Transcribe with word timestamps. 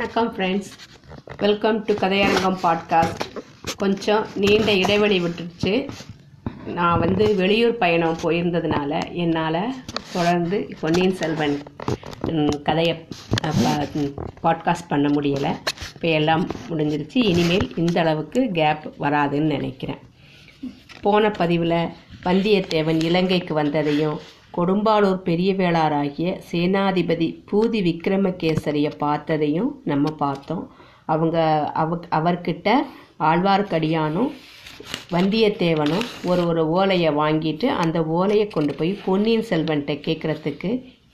வணக்கம் 0.00 0.36
friends 0.36 0.70
welcome 1.38 1.82
to 1.82 1.94
Kathaiyarangam 1.94 2.56
podcast 2.62 3.20
கொஞ்சம் 3.76 4.26
நீண்ட 4.34 4.72
இடைவெளி 4.72 5.20
விட்டுருச்சு. 5.20 5.88
நான் 6.66 6.98
வந்து 6.98 7.34
வெளியூர் 7.34 7.76
பயணம் 7.76 8.16
போயிருந்ததுனால 8.22 9.12
என்னால் 9.12 9.74
தொடர்ந்து 10.12 10.68
பொன்னியின் 10.80 11.14
செல்வன் 11.14 11.62
கதையை 12.62 13.06
பாட்காஸ்ட் 14.42 14.88
பண்ண 14.88 15.08
முடியலை. 15.08 15.56
இப்போ 15.94 16.08
எல்லாம் 16.08 16.50
முடிஞ்சிருச்சு. 16.68 17.08
இனிமேல் 17.12 17.76
இந்த 17.76 18.00
அளவுக்கு 18.00 18.50
கேப் 18.52 18.94
வராதுன்னு 19.00 19.46
நினைக்கிறேன். 19.54 19.98
போன 21.00 21.30
பதிவில் 21.30 21.88
வந்தியத்தேவன் 22.24 23.02
இலங்கைக்கு 23.02 23.62
வந்ததையும் 23.62 24.18
கொடும்பாளூர் 24.56 25.18
பெரிய 25.28 25.50
வேளாராகிய 25.60 26.28
சேனாதிபதி 26.50 27.28
பூதி 27.50 27.80
விக்ரமகேசரியை 27.88 28.92
பார்த்ததையும் 29.04 29.70
நம்ம 29.90 30.12
பார்த்தோம். 30.22 30.64
அவங்க 31.12 31.36
அவ 31.82 31.98
அவர்கிட்ட 32.18 32.68
ஆழ்வார்க்கடியானும் 33.30 34.30
வந்தியத்தேவனும் 35.14 36.06
ஒரு 36.30 36.42
ஒரு 36.50 36.62
ஓலையை 36.76 37.10
வாங்கிட்டு 37.20 37.66
அந்த 37.82 37.98
ஓலையை 38.18 38.46
கொண்டு 38.48 38.72
போய் 38.78 38.92
பொன்னியின் 39.06 39.48
செல்வன்கிட்ட 39.50 39.94
கேட்குறதுக்கு 40.06 40.70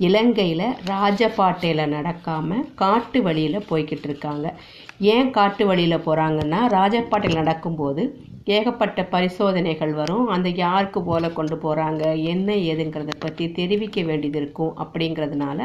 இலங்கையில் 0.06 0.66
ராஜபாட்டையில் 0.90 1.92
நடக்காமல் 1.94 2.64
காட்டு 2.82 3.18
வழியில் 3.26 3.66
போய்கிட்டு 3.70 4.06
இருக்காங்க. 4.08 4.46
ஏன் 5.14 5.30
காட்டு 5.36 5.64
வழியில் 5.70 6.04
போகிறாங்கன்னா 6.06 6.60
ராஜபாட்டையில் 6.76 7.40
நடக்கும்போது 7.42 8.02
ஏகப்பட்ட 8.46 9.00
பரிசோதனைகள் 9.12 9.92
வரும். 9.92 10.26
அந்த 10.26 10.48
யாருக்கு 10.60 11.00
போல 11.02 11.30
கொண்டு 11.30 11.56
போகிறாங்க 11.56 12.02
என்ன 12.24 12.48
ஏதுங்கிறத 12.68 13.14
பற்றி 13.18 13.44
தெரிவிக்க 13.52 14.02
வேண்டியது 14.02 14.38
இருக்கும் 14.38 14.74
அப்படிங்கிறதுனால 14.84 15.58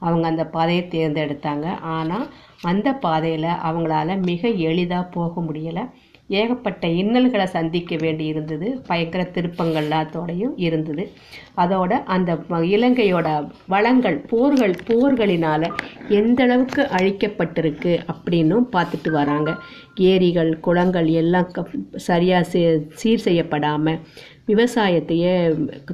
அவங்க 0.00 0.24
அந்த 0.28 0.44
பாதையை 0.46 0.84
தேர்ந்தெடுத்தாங்க. 0.88 1.66
ஆனால் 1.94 2.26
அந்த 2.62 2.88
பாதையில் 3.04 3.50
அவங்களால 3.68 4.16
மிக 4.22 4.42
எளிதாக 4.68 5.10
போக 5.10 5.40
முடியலை. 5.40 5.84
ஏகப்பட்ட 6.28 6.88
இன்னல்களை 6.88 7.46
சந்திக்க 7.46 7.96
வேண்டி 7.96 8.24
இருந்தது. 8.24 8.82
பயங்கர 8.86 9.28
திருப்பங்கள்லாத்தோடையும் 9.34 10.52
இருந்தது. 10.56 11.10
அதோட 11.56 11.90
அந்த 12.04 12.34
இலங்கையோட 12.48 13.50
வளங்கள் 13.66 14.16
போர்கள் 14.16 14.74
போர்களினால 14.86 15.72
எந்த 16.08 16.42
அளவுக்கு 16.42 16.82
அழிக்கப்பட்டிருக்கு 16.82 17.98
அப்படின்னும் 18.06 18.66
பார்த்துட்டு 18.72 19.10
வராங்க. 19.10 19.56
ஏரிகள் 19.94 20.60
குளங்கள் 20.60 21.06
எல்லாம் 21.06 21.50
க- 21.50 21.66
சீர் 22.88 23.18
செய்யப்படாமல் 23.18 23.98
விவசாயத்தையே 24.48 25.34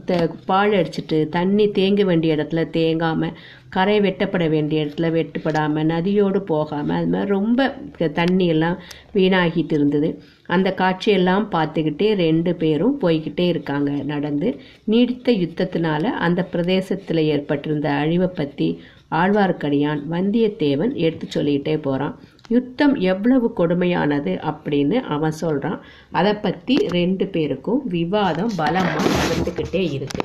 த- 0.05 0.17
பாழடிச்சிட்டு 0.48 1.29
தண்ணி 1.29 1.67
தேங்க 1.69 2.05
வேண்டிய 2.05 2.37
இடத்துல 2.37 2.62
தேங்காமல் 2.70 3.37
கரை 3.69 4.01
வெட்டப்பட 4.01 4.48
வேண்டிய 4.48 4.84
இடத்துல 4.84 5.09
வெட்டப்படாமல் 5.11 5.84
நதியோடு 5.84 6.41
போகாமல் 6.45 6.97
அது 6.97 7.06
மாதிரி 7.06 7.31
ரொம்ப 7.31 7.67
தண்ணி 8.15 8.47
எல்லாம் 8.47 8.78
வீணாகிட்டு 9.15 9.73
இருந்தது. 9.73 10.09
அந்த 10.47 10.75
காட்சியெல்லாம் 10.78 11.47
பார்த்துக்கிட்டே 11.53 12.15
ரெண்டு 12.17 12.55
பேரும் 12.55 13.01
போய்கிட்டே 13.01 13.47
இருக்காங்க. 13.48 13.91
நடந்து 14.05 14.48
நீடித்த 14.84 15.33
யுத்தத்தினால 15.34 16.03
அந்த 16.21 16.43
பிரதேசத்தில் 16.45 17.23
ஏற்பட்டிருந்த 17.27 17.89
அழிவை 18.01 18.31
பற்றி 18.33 18.69
ஆழ்வார்க்கடியான் 19.12 20.03
வந்தியத்தேவன் 20.11 20.93
எடுத்து 20.98 21.27
சொல்லிக்கிட்டே 21.31 21.77
போகிறான் 21.78 22.17
யுத்தம் 22.55 22.95
எவ்வளவு 23.11 23.48
கொடுமையானது 23.59 24.33
அப்படின்னு 24.51 24.98
அவன் 25.15 25.37
சொல்கிறான் 25.43 25.79
அதை 26.19 26.33
பற்றி 26.47 26.77
ரெண்டு 26.98 27.27
பேருக்கும் 27.34 27.81
விவாதம் 27.97 28.53
பலமாக 28.61 29.06
நடந்துக்கிட்டே 29.20 29.83
இருக்கு. 29.97 30.23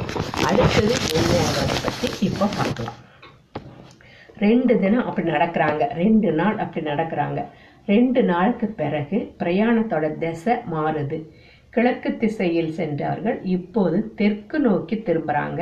அடுத்தது 0.50 0.94
என்னங்கிறத 1.20 1.76
பற்றி 1.88 2.10
இப்போ 2.30 2.48
பார்க்கலாம். 2.60 3.00
ரெண்டு 4.46 4.74
தினம் 4.84 5.08
அப்படி 5.10 5.28
நடக்கிறாங்க. 5.36 5.84
ரெண்டு 6.04 6.30
நாள் 6.40 6.58
அப்படி 6.64 6.86
நடக்கிறாங்க. 6.92 7.42
ரெண்டு 7.94 8.22
நாளுக்கு 8.32 8.68
பிறகு 8.82 9.18
பிரயாணத்தோட 9.42 10.06
திசை 10.24 10.54
மாறுது. 10.74 11.20
கிழக்கு 11.76 12.10
திசையில் 12.22 12.76
சென்றார்கள் 12.80 13.38
இப்போது 13.56 13.98
தெற்கு 14.20 14.58
நோக்கி 14.68 14.96
திரும்புறாங்க. 15.08 15.62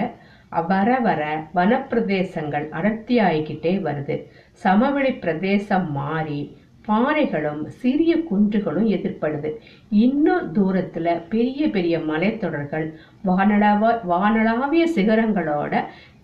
வர 0.61 0.99
வர 0.99 1.21
வனப்பிரதேசங்கள் 1.55 2.65
அடர்த்தியாகிக்கிட்டே 2.77 3.73
வருது. 3.87 4.17
சமவெளி 4.51 5.13
பிரதேசம் 5.13 5.91
மாறி 5.91 6.41
பாறைகளும் 6.87 7.61
சிறிய 7.81 8.13
குன்றுகளும் 8.29 8.87
எதிர்ப்படுது 8.95 9.49
இன்னும் 9.89 10.47
தூரத்துல 10.53 11.07
பெரிய 11.29 11.69
பெரிய 11.69 11.99
மலைத்தொடர்கள் 11.99 12.87
வானளாவ 13.25 13.91
வானளாவிய 14.09 14.85
சிகரங்களோட 14.95 15.73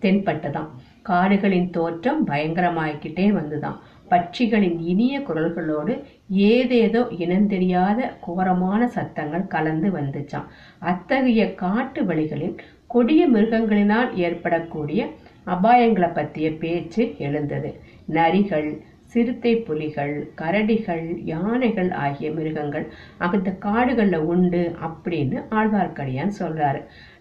தென்பட்டதாம். 0.02 0.70
காடுகளின் 1.02 1.70
தோற்றம் 1.70 2.26
பயங்கரமாகிக்கிட்டே 2.26 3.26
வந்துதான் 3.38 3.78
பட்சிகளின் 4.10 4.78
இனிய 4.82 5.20
குரல்களோடு 5.20 5.92
ஏதேதோ 6.28 7.02
இனந்தெரியாத 7.18 7.98
கோரமான 8.20 8.86
சத்தங்கள் 8.86 9.46
கலந்து 9.46 9.88
வந்துச்சாம். 9.90 10.46
அத்தகைய 10.78 11.54
காட்டு 11.54 12.04
வழிகளில் 12.04 12.56
கொடிய 12.92 13.22
மிருகங்களினால் 13.28 14.10
ஏற்படக்கூடிய 14.26 15.00
அபாயங்களை 15.46 16.08
பற்றிய 16.14 16.48
பேச்சு 16.62 17.02
எழுந்தது. 17.26 17.70
நரிகள் 18.18 18.70
சிறுத்தை 19.12 19.52
புலிகள் 19.66 20.12
கரடிகள் 20.40 21.04
யானைகள் 21.30 21.90
ஆகிய 22.04 22.28
மிருகங்கள் 22.30 22.86
அந்த 23.26 23.50
காடுகளில் 23.66 24.26
உண்டு 24.32 24.62
அப்படின்னு 24.88 25.38
ஆழ்வார்க்கடியான் 25.58 26.32
சொல்றாரு. 26.40 26.80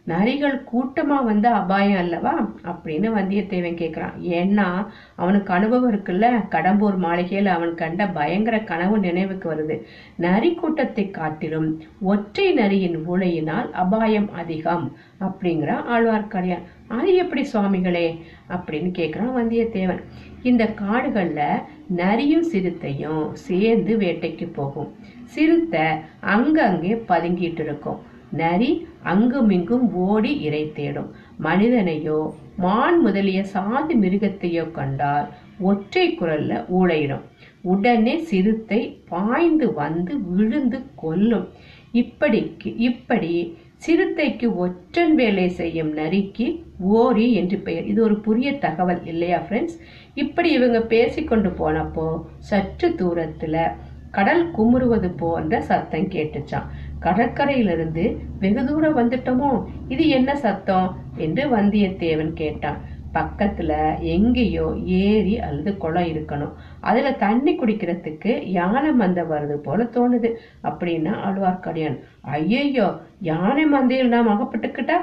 நரிகள் 0.09 0.57
கூட்டமா 0.73 1.23
வந்த 1.23 1.49
அபாயம் 1.49 1.97
அல்லவா? 1.97 2.33
அப்படின்னு 2.63 3.07
வந்தியத்தேவன் 3.17 3.79
கேட்குறான் 3.81 4.13
ஏன்னா 4.29 4.87
அவனுக்கு 5.15 5.53
அனுபவம் 5.53 5.91
இருக்குல்ல? 5.93 6.25
கடம்பூர் 6.49 6.97
மாளிகையில் 6.97 7.45
அவன் 7.45 7.75
கண்ட 7.75 8.07
பயங்கர 8.07 8.59
கனவு 8.59 8.99
நினைவுக்கு 8.99 9.47
வருது. 9.53 9.75
நரி 10.15 10.53
கூட்டத்தை 10.53 11.11
காட்டிலும் 11.11 11.81
ஒற்றை 12.01 12.53
நரியின் 12.53 12.97
ஊழையினால் 13.09 13.71
அபாயம் 13.71 14.33
அதிகம் 14.33 14.85
அப்படிங்கிற 15.19 15.71
ஆழ்வார்க்கடியான். 15.95 16.65
அது 16.87 17.15
எப்படி 17.15 17.43
சுவாமிகளே? 17.53 18.07
அப்படின்னு 18.49 18.91
கேட்குறான் 18.99 19.35
வந்தியத்தேவன். 19.37 20.03
இந்த 20.43 20.65
காடுகளில் 20.65 21.59
நரியும் 21.87 22.43
சிறுத்தையும் 22.43 23.35
சேர்ந்து 23.35 23.97
வேட்டைக்கு 23.97 24.53
போகும். 24.53 24.91
சிறுத்தை 25.23 25.87
அங்கங்கே 26.19 27.03
பதுங்கிட்டு 27.07 27.59
இருக்கும். 27.59 28.07
நரி 28.31 28.87
அங்குமிங்கும் 29.03 29.85
ஓடி 29.93 30.31
இரை 30.39 30.71
தேடும். 30.73 31.09
மனிதனையோ 31.43 32.19
மான் 32.57 32.99
முதலிய 33.01 33.43
சாதி 33.43 33.95
மிருகத்தையோ 33.95 34.71
கண்டால் 34.71 35.27
ஒற்றை 35.59 36.17
குரல்ல 36.19 36.51
ஊழையிடும். 36.69 37.23
உடனே 37.61 38.17
சிறுத்தை 38.17 38.81
பாய்ந்து 39.09 39.73
வந்து 39.73 40.13
விழுந்து 40.21 40.79
கொல்லும். 40.95 41.47
இப்படிக்கு 41.93 42.75
இப்படி 42.77 43.33
சிறுத்தைக்கு 43.77 44.55
ஒற்றன் 44.55 45.15
வேலை 45.15 45.49
செய்யும் 45.49 45.93
நரிக்கு 45.93 46.47
ஓரி 46.79 47.33
என்று 47.33 47.57
பெயர். 47.57 47.85
இது 47.85 48.03
ஒரு 48.03 48.17
புதிய 48.19 48.49
தகவல் 48.57 49.05
இல்லையா 49.05 49.39
ஃப்ரெண்ட்ஸ் 49.47 49.77
இப்படி 50.13 50.49
இவங்க 50.51 50.79
பேசிக்கொண்டு 50.79 51.49
போனப்போ 51.49 52.07
சற்று 52.39 52.89
தூரத்துல 52.89 53.71
கடல் 54.11 54.51
குமுறுவது 54.51 55.09
போன்ற 55.17 55.61
சத்தம் 55.61 56.07
கேட்டுச்சான் 56.07 56.69
கடற்கரையிலிருந்து 56.99 58.03
வெகு 58.39 58.65
தூரம் 58.65 58.97
வந்துட்டோமோ? 58.97 59.51
இது 59.87 60.07
என்ன 60.09 60.35
சத்தம்? 60.35 60.95
என்று 61.17 61.43
வந்தியத்தேவன் 61.57 62.33
கேட்டான். 62.33 62.79
பக்கத்துல 63.13 63.99
எங்கேயோ 63.99 64.65
ஏரி 64.85 65.39
அல்லது 65.39 65.77
குளம் 65.77 66.03
இருக்கணும். 66.03 66.51
அதுல 66.79 67.11
தண்ணி 67.13 67.51
குடிக்கிறதுக்கு 67.55 68.31
யானை 68.47 68.91
மந்தை 68.99 69.23
வருது 69.27 69.55
போல 69.57 69.83
தோணுது 69.83 70.29
அப்படின்னா 70.63 71.13
ஆழ்வார்க்கடியான். 71.27 71.97
ஐயையோ 72.21 72.87
யானை 73.21 73.65
மந்தையில் 73.65 74.07
நாம் 74.07 74.27
அகப்பட்டுக்கிட்டா? 74.27 74.97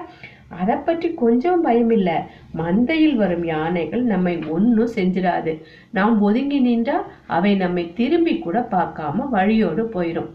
அதை 0.49 0.77
பற்றி 0.77 1.15
கொஞ்சம் 1.15 1.65
பயமில்ல 1.67 2.11
மந்தையில் 2.57 3.17
வரும் 3.17 3.45
யானைகள் 3.45 4.03
நம்மை 4.03 4.43
ஒன்றும் 4.49 4.95
செஞ்சிடாது. 4.95 5.55
நாம் 5.93 6.21
ஒதுங்கி 6.21 6.61
நின்றா 6.61 6.99
அவை 7.27 7.55
நம்மை 7.55 7.93
திரும்பி 7.95 8.39
கூட 8.39 8.69
பார்க்காம 8.71 9.29
வழியோடு 9.31 9.85
போயிடும் 9.95 10.31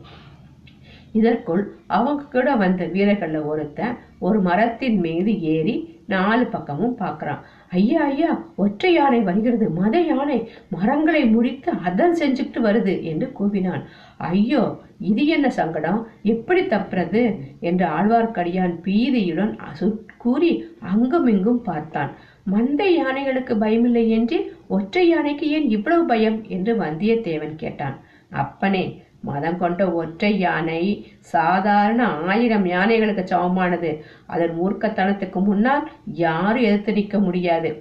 இதற்குள் 1.12 1.64
அவங்க 1.88 2.24
கூட 2.24 2.56
வந்த 2.56 2.86
வீரர்கள்ல 2.86 3.46
ஒருத்தன் 3.46 3.98
ஒரு 4.20 4.40
மரத்தின் 4.42 5.00
மீது 5.00 5.42
ஏறி 5.42 5.76
நாலு 6.08 6.46
பக்கமும் 6.46 6.98
பாக்குறான் 7.00 7.42
ஐயா 7.70 8.02
ஐயா 8.04 8.32
ஒற்றை 8.56 8.94
யானை 8.94 9.20
வருகிறது. 9.22 9.70
மத 9.70 10.00
யானை 10.00 10.38
மரங்களை 10.70 11.22
முறித்து 11.26 11.72
அதன் 11.84 12.16
செஞ்சுக்கிட்டு 12.20 12.60
வருது 12.64 12.96
என்று 13.02 13.28
கூவினான். 13.40 13.84
ஐயோ 14.18 14.64
இது 15.00 15.28
என்ன 15.28 15.50
சங்கடம்? 15.50 16.08
எப்படி 16.24 16.62
தப்புறது? 16.62 17.22
என்று 17.60 17.86
ஆழ்வார்க்கடியான் 17.86 18.76
பீதியுடன் 18.86 19.54
கூறி 19.58 19.96
கூறி 20.18 20.52
அங்குமிங்கும் 20.80 21.62
பார்த்தான். 21.62 22.12
மந்தை 22.52 22.90
யானைகளுக்கு 22.98 23.54
பயமில்லை 23.64 24.08
என்று 24.08 24.38
ஒற்றை 24.68 25.08
யானைக்கு 25.08 25.48
ஏன் 25.50 25.70
இவ்வளவு 25.70 26.06
பயம்? 26.06 26.40
என்று 26.48 26.74
வந்தியத்தேவன் 26.76 27.56
கேட்டான். 27.56 27.98
அப்பனே 28.32 28.84
மதம் 29.22 29.58
கொண்ட 29.58 29.92
ஒற்றை 29.92 30.40
யானை 30.40 31.08
சாதாரண 31.20 32.04
ஆயிரம் 32.06 32.66
யானைகளுக்கு 32.66 33.24
சமமானது. 33.24 33.92
அதன் 34.26 34.54
மூர்க்கத்தனத்துக்கு 34.60 35.44
முன்னால் 35.44 35.90
யாரும் 36.06 36.64
எதிர்த்து 36.64 36.94
நிற்க 36.94 37.20
முடியாது. 37.20 37.72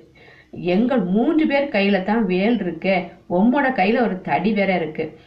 எங்கள் 0.50 1.00
மூன்று 1.00 1.46
பேர் 1.46 1.68
கையில 1.68 2.02
தான் 2.02 2.26
வேல் 2.26 2.58
இருக்கு. 2.60 2.94
உம்மோட 3.30 3.68
கையில 3.72 4.00
ஒரு 4.00 4.20
தடி 4.20 4.52
வேற 4.52 4.76
இருக்கு. 4.76 5.18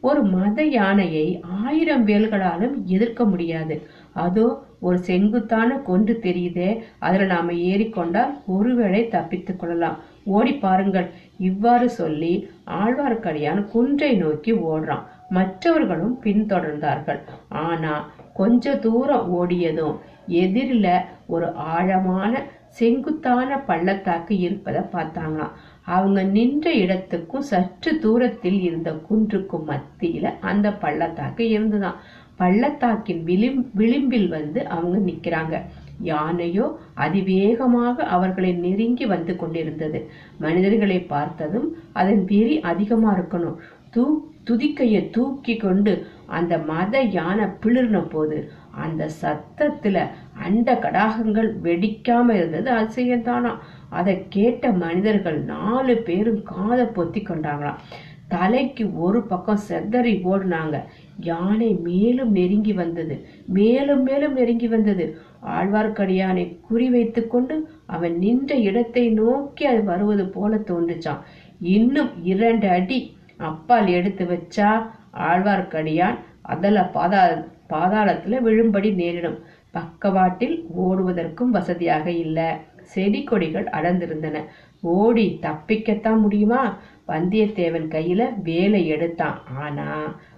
ஒரு 0.00 0.22
மத 0.22 0.64
யானையை 0.64 1.40
ஆயிரம் 1.64 2.06
வேல்களாலும் 2.06 2.74
எதிர்க்க 2.84 3.24
முடியாது. 3.24 3.76
அதோ 4.12 4.46
ஒரு 4.80 4.98
செங்குத்தான 4.98 5.78
கொன்று 5.78 6.20
தெரியுதே. 6.22 6.82
அதுல 6.98 7.24
நாம 7.24 7.52
ஏறிக்கொண்டால் 7.52 8.32
ஒருவேளை 8.46 9.08
தப்பித்துக் 9.08 9.60
கொள்ளலாம். 9.60 9.98
ஓடி 10.24 10.52
பாருங்கள். 10.52 11.10
இவ்வாறு 11.38 11.90
சொல்லி 11.90 12.34
ஆழ்வார்க்கடியான் 12.66 13.64
குன்றை 13.64 14.16
நோக்கி 14.16 14.52
ஓடுறான். 14.52 15.04
மற்றவர்களும் 15.30 16.18
பின்தொடர்ந்தார்கள். 16.22 17.20
ஆனா 17.48 18.10
கொஞ்ச 18.34 18.76
தூரம் 18.76 19.26
ஓடியதும் 19.30 19.96
எதிரில 20.28 20.86
ஒரு 21.26 21.52
ஆழமான 21.52 22.42
செங்குத்தான 22.68 23.58
பள்ளத்தாக்கு 23.58 24.38
இருப்பதை 24.38 24.82
பார்த்தாங்களாம். 24.82 25.54
அவங்க 25.82 26.22
நின்ற 26.22 26.72
இடத்துக்கும் 26.72 27.48
சற்று 27.50 27.98
தூரத்தில் 27.98 28.60
இருந்த 28.60 28.90
குன்றுக்கும் 29.08 29.68
மத்தியில 29.68 30.32
அந்த 30.40 30.72
பள்ளத்தாக்கு 30.72 31.48
இருந்துதான் 31.48 32.00
பள்ளத்தாக்கின் 32.36 33.22
விளிம் 33.24 33.62
விளிம்பில் 33.74 34.28
வந்து 34.28 34.60
அவங்க 34.68 34.96
நிக்கிறாங்க. 35.10 35.56
யானையோ 36.00 36.66
அதிவேகமாக 36.94 38.04
அவர்களை 38.16 38.52
நெருங்கி 38.52 39.06
வந்து 39.06 39.36
கொண்டிருந்தது. 39.36 40.10
மனிதர்களை 40.38 40.98
பார்த்ததும் 41.00 41.68
அதன் 41.92 42.24
வெறி 42.24 42.60
அதிகமா 42.60 43.10
இருக்கணும். 43.14 43.56
தூ 43.90 44.04
துதிக்கையை 44.44 45.10
தூக்கி 45.10 45.56
கொண்டு 45.56 46.06
அந்த 46.26 46.58
மத 46.58 47.00
யானை 47.00 47.44
பிளிர்ன 47.44 48.08
போது 48.08 48.50
அந்த 48.70 49.08
சத்தத்துல 49.22 50.06
அண்ட 50.44 50.74
கடாகங்கள் 50.74 51.48
வெடிக்காம 51.62 52.30
இருந்தது 52.30 52.70
அதிசயம்தானா? 52.70 53.52
அதை 53.88 54.24
கேட்ட 54.28 54.72
மனிதர்கள் 54.72 55.38
நாலு 55.44 55.96
பேரும் 55.96 56.42
காதை 56.42 56.86
பொத்தி 56.86 57.20
கொண்டாங்களாம். 57.22 57.80
தலைக்கு 58.28 58.84
ஒரு 58.98 59.22
பக்கம் 59.22 59.64
செத்தறி 59.68 60.14
ஓடுனாங்க. 60.24 60.76
யானை 61.20 61.70
மேலும் 61.74 62.30
நெருங்கி 62.30 62.72
வந்தது. 62.72 63.26
மேலும் 63.46 64.02
மேலும் 64.02 64.32
நெருங்கி 64.32 64.68
வந்தது. 64.68 65.18
ஆழ்வார்க்கடியானை 65.46 66.58
குறி 66.60 66.88
கொண்டு 67.28 67.56
அவன் 67.86 68.18
நின்ற 68.18 68.54
இடத்தை 68.54 69.08
நோக்கி 69.10 69.64
அது 69.64 69.84
வருவது 69.84 70.26
போல 70.28 70.56
தோன்றுச்சான் 70.56 71.22
இன்னும் 71.60 72.10
இரண்டு 72.22 72.68
அடி 72.68 72.98
அப்பால் 73.38 73.86
எடுத்து 73.86 74.24
வச்சா 74.24 74.70
ஆழ்வார்க்கடியான் 75.12 76.18
அதல 76.42 76.90
பாதா 76.94 77.22
பாதாளத்துல 77.68 78.38
விழும்படி 78.40 78.94
நேரிடும். 78.94 79.38
பக்கவாட்டில் 79.70 80.66
ஓடுவதற்கும் 80.80 81.50
வசதியாக 81.50 82.10
இல்ல. 82.10 82.38
செடி 82.82 83.24
கொடிகள் 83.24 83.64
அடர்ந்திருந்தன. 83.64 84.36
ஓடி 84.80 85.38
தப்பிக்கத்தான் 85.42 86.20
முடியுமா? 86.20 86.76
வந்தியத்தேவன் 87.08 87.88
கையில 87.88 88.42
வேலை 88.42 88.86
எடுத்தான். 88.86 89.38
ஆனா 89.56 89.88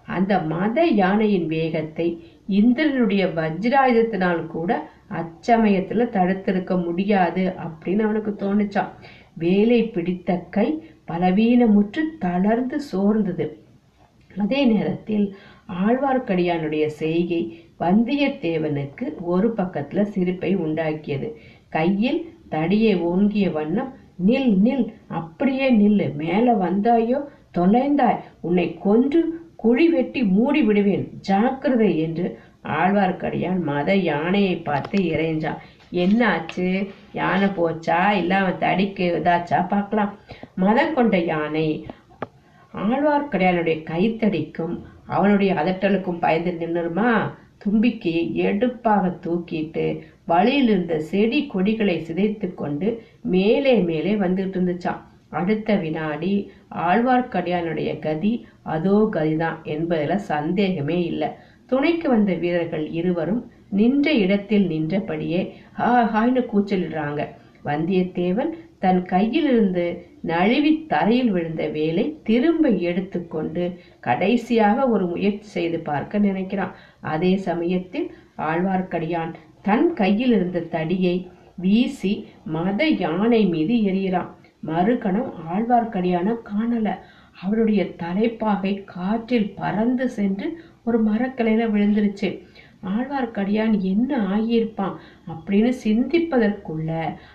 அந்த 0.06 0.38
மத 0.38 0.84
யானையின் 0.84 1.46
வேகத்தை 1.46 2.06
இந்திரனுடைய 2.48 3.26
வஜ்ராயுதத்தினால் 3.26 4.46
கூட 4.46 4.70
அச்சமயத்துல 5.10 6.08
தடுத்திருக்க 6.08 6.84
முடியாது 6.84 7.54
அப்படின்னு 7.58 8.02
அவனுக்கு 8.02 8.32
தோணுச்சான் 8.38 8.92
வேலை 9.34 9.82
பிடித்த 9.82 10.36
கை 10.50 10.68
பலவீனமுற்று 11.10 12.02
தளர்ந்து 12.18 12.78
சோர்ந்தது. 12.90 13.46
அதே 14.30 14.60
நேரத்தில் 14.64 15.26
ஆழ்வார்க்கடியானுடைய 15.84 16.84
செய்கை 17.00 17.40
வந்தியத்தேவனுக்கு 17.80 19.06
ஒரு 19.32 19.48
பக்கத்துல 19.56 20.02
சிரிப்பை 20.14 20.50
உண்டாக்கியது. 20.56 21.28
கையில் 21.68 22.20
தடியை 22.48 22.94
ஓங்கிய 23.10 23.46
வண்ணம் 23.50 23.90
நில் 24.26 24.52
நில் 24.64 24.86
அப்படியே 25.18 25.66
நில்லு 25.72 26.06
மேல 26.14 26.54
வந்தாயோ 26.54 27.18
தொலைந்தாய் 27.58 28.22
உன்னை 28.40 28.66
கொன்று 28.78 29.20
குழி 29.56 29.86
வெட்டி 29.88 30.20
மூடி 30.36 30.60
விடுவேன் 30.62 31.04
ஜாக்கிரதை 31.20 31.90
என்று 31.98 32.26
ஆழ்வார்க்கடியான் 32.78 33.60
மத 33.62 33.90
யானையை 34.08 34.54
பார்த்து 34.60 34.98
இறைஞ்சான். 35.12 35.60
என்ன 35.90 36.28
ஆச்சு 36.28 36.86
யானை 37.12 37.48
போச்சா? 37.48 38.10
இல்ல 38.10 38.36
அவன் 38.36 38.58
தடிக்கு 38.58 39.06
இதாச்சா? 39.20 39.68
பார்க்கலாம். 39.68 40.18
மதம் 40.54 40.94
கொண்ட 40.94 41.18
யானை 41.18 41.86
ஆழ்வார்க்கடியானுடைய 42.74 43.76
கைத்தடிக்கும் 43.82 44.82
அவனுடைய 45.06 45.54
அதட்டலுக்கும் 45.54 46.18
பயந்து 46.18 46.52
நின்னுருமா? 46.60 47.12
தும்பிக்கையை 47.64 48.32
எடுப்பாக 48.32 49.08
தூக்கிட்டு 49.08 50.00
வழியில் 50.26 50.68
இருந்த 50.68 51.00
செடி 51.00 51.46
கொடிகளை 51.46 52.04
சிதைத்து 52.08 52.54
கொண்டு 52.54 53.02
மேலே 53.22 53.74
மேலே 53.74 54.12
வந்துட்டு 54.14 54.56
இருந்துச்சான் 54.56 55.00
அடுத்த 55.30 55.74
வினாடி 55.74 56.50
ஆழ்வார்க்கடியானுடைய 56.74 57.98
கதி 57.98 58.46
அதோ 58.62 59.08
கதிதான் 59.12 59.58
என்பதுல 59.64 60.14
சந்தேகமே 60.14 61.04
இல்லை. 61.04 61.28
துணைக்கு 61.66 62.08
வந்த 62.08 62.34
வீரர்கள் 62.34 62.90
இருவரும் 62.90 63.50
நின்ற 63.70 64.12
இடத்தில் 64.12 64.66
நின்றபடியே 64.66 65.54
ஹா 65.80 65.92
ஹாய்னு 66.14 66.40
கூச்சலிடுறாங்க. 66.52 67.20
வந்தியத்தேவன் 67.64 68.50
தன் 68.78 68.98
கையிலிருந்து 69.02 69.84
நழுவி 70.20 70.72
தரையில் 70.86 71.30
விழுந்த 71.30 71.62
வேலை 71.66 72.04
திரும்ப 72.22 72.68
எடுத்துக்கொண்டு 72.88 73.64
கடைசியாக 74.00 74.86
ஒரு 74.88 75.06
முயற்சி 75.06 75.48
செய்து 75.48 75.78
பார்க்க 75.80 76.18
நினைக்கிறான். 76.18 76.74
அதே 77.12 77.32
சமயத்தில் 77.36 78.06
ஆழ்வார்க்கடியான் 78.48 79.32
தன் 79.62 79.88
கையில் 79.92 80.32
இருந்த 80.32 80.60
தடியை 80.60 81.14
வீசி 81.56 82.12
மத 82.56 82.88
யானை 83.04 83.42
மீது 83.46 83.74
எறிகிறான். 83.90 84.30
மறுகணம் 84.66 85.30
ஆழ்வார்க்கடியான 85.52 86.36
காணல. 86.50 86.88
அவருடைய 87.42 87.82
தலைப்பாகை 87.96 88.74
காற்றில் 88.94 89.50
பறந்து 89.54 90.08
சென்று 90.08 90.48
ஒரு 90.84 90.98
மரக்கிளையில 91.04 91.64
விழுந்துருச்சு. 91.74 92.28
ஆழ்வார்க்கடியான் 92.82 93.80
என்ன 93.80 94.18
ஆகியிருப்பான் 94.18 94.96
அப்படின்னு 95.28 95.72
சிந்திப்பதற்குள்ள 95.84 96.90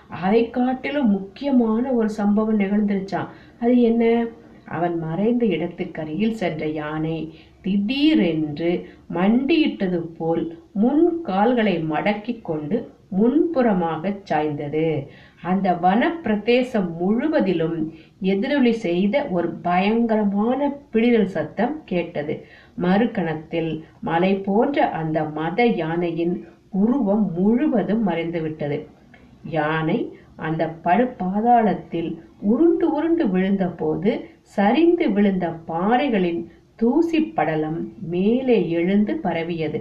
அதை 0.08 0.50
காட்டிலும் 0.50 1.10
முக்கியமான 1.10 1.92
ஒரு 1.92 2.10
சம்பவம் 2.10 2.60
நிகழ்ந்துருச்சான் 2.60 3.30
அது 3.60 3.82
என்ன? 3.82 4.26
அவன் 4.66 5.00
மறைந்த 5.00 5.46
இடத்துக்கரையில் 5.46 6.32
சென்ற 6.32 6.66
யானை 6.68 7.18
திடீரென்று 7.62 8.72
மண்டியிட்டது 9.14 10.00
போல் 10.18 10.60
முன் 10.72 11.22
கால்களை 11.22 11.84
மடக்கிக் 11.90 12.42
கொண்டு 12.42 12.94
முன்புறமாக 13.18 14.12
சாய்ந்தது. 14.24 15.08
அந்த 15.42 15.74
வன 15.74 16.10
பிரதேசம் 16.24 16.96
முழுவதிலும் 16.98 17.94
எதிரொலி 18.22 18.72
செய்த 18.72 19.26
ஒரு 19.26 19.50
பயங்கரமான 19.50 20.60
பிடிதல் 20.94 21.34
சத்தம் 21.36 21.82
கேட்டது. 21.86 22.46
மறுகணத்தில் 22.78 23.84
மலை 24.02 24.36
போன்ற 24.36 24.90
அந்த 24.90 25.24
மத 25.24 25.66
யானையின் 25.66 26.48
உருவம் 26.70 27.32
முழுவதும் 27.34 28.08
மறைந்துவிட்டது. 28.08 28.88
யானை 29.44 30.18
அந்த 30.36 30.76
படுபாதாளத்தில் 30.84 32.18
உருண்டு 32.42 32.94
உருண்டு 32.94 33.30
விழுந்த 33.30 33.68
போது 33.68 34.12
சரிந்து 34.42 35.12
விழுந்த 35.12 35.50
பாறைகளின் 35.68 36.52
தூசி 36.76 37.22
படலம் 37.22 37.94
மேலே 38.02 38.70
எழுந்து 38.70 39.16
பரவியது. 39.16 39.80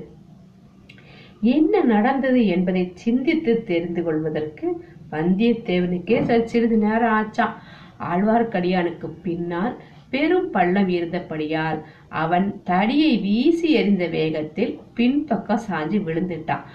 என்ன 1.40 1.82
நடந்தது 1.82 2.46
என்பதை 2.46 2.90
சிந்தித்து 2.94 3.64
தெரிந்து 3.64 4.02
கொள்வதற்கு 4.02 4.84
வந்தியத்தேவனுக்கே 5.12 6.22
ச- 6.22 6.44
சிறிது 6.44 6.76
நேரம் 6.76 7.12
ஆச்சாம் 7.12 7.54
ஆழ்வார்க்கடியானுக்கு 8.00 9.10
பின்னால் 9.22 9.74
பெரும் 10.14 10.48
பள்ளம் 10.50 10.90
இருந்தபடியால் 10.96 11.78
அவன் 12.22 12.46
தடியை 12.64 13.12
வீசி 13.18 13.68
எறிந்த 13.80 14.06
வேகத்தில் 14.16 14.72
பின்பக்கம் 14.94 15.66
சாஞ்சு 15.68 15.98
விழுந்துட்டான். 16.06 16.66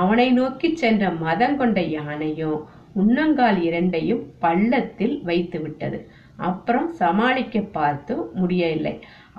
அவனை 0.00 0.28
நோக்கி 0.32 0.68
சென்ற 0.76 1.10
மதம் 1.24 1.56
கொண்ட 1.56 1.80
யானையும் 1.96 2.58
உன்னங்கால் 3.02 3.58
இரண்டையும் 3.62 4.22
பள்ளத்தில் 4.38 5.16
வைத்து 5.22 5.58
விட்டது. 5.60 5.98
அப்புறம் 6.48 6.88
சமாளிக்க 7.00 7.60
பார்த்தும் 7.76 8.24
முடியவில்லை. 8.34 8.94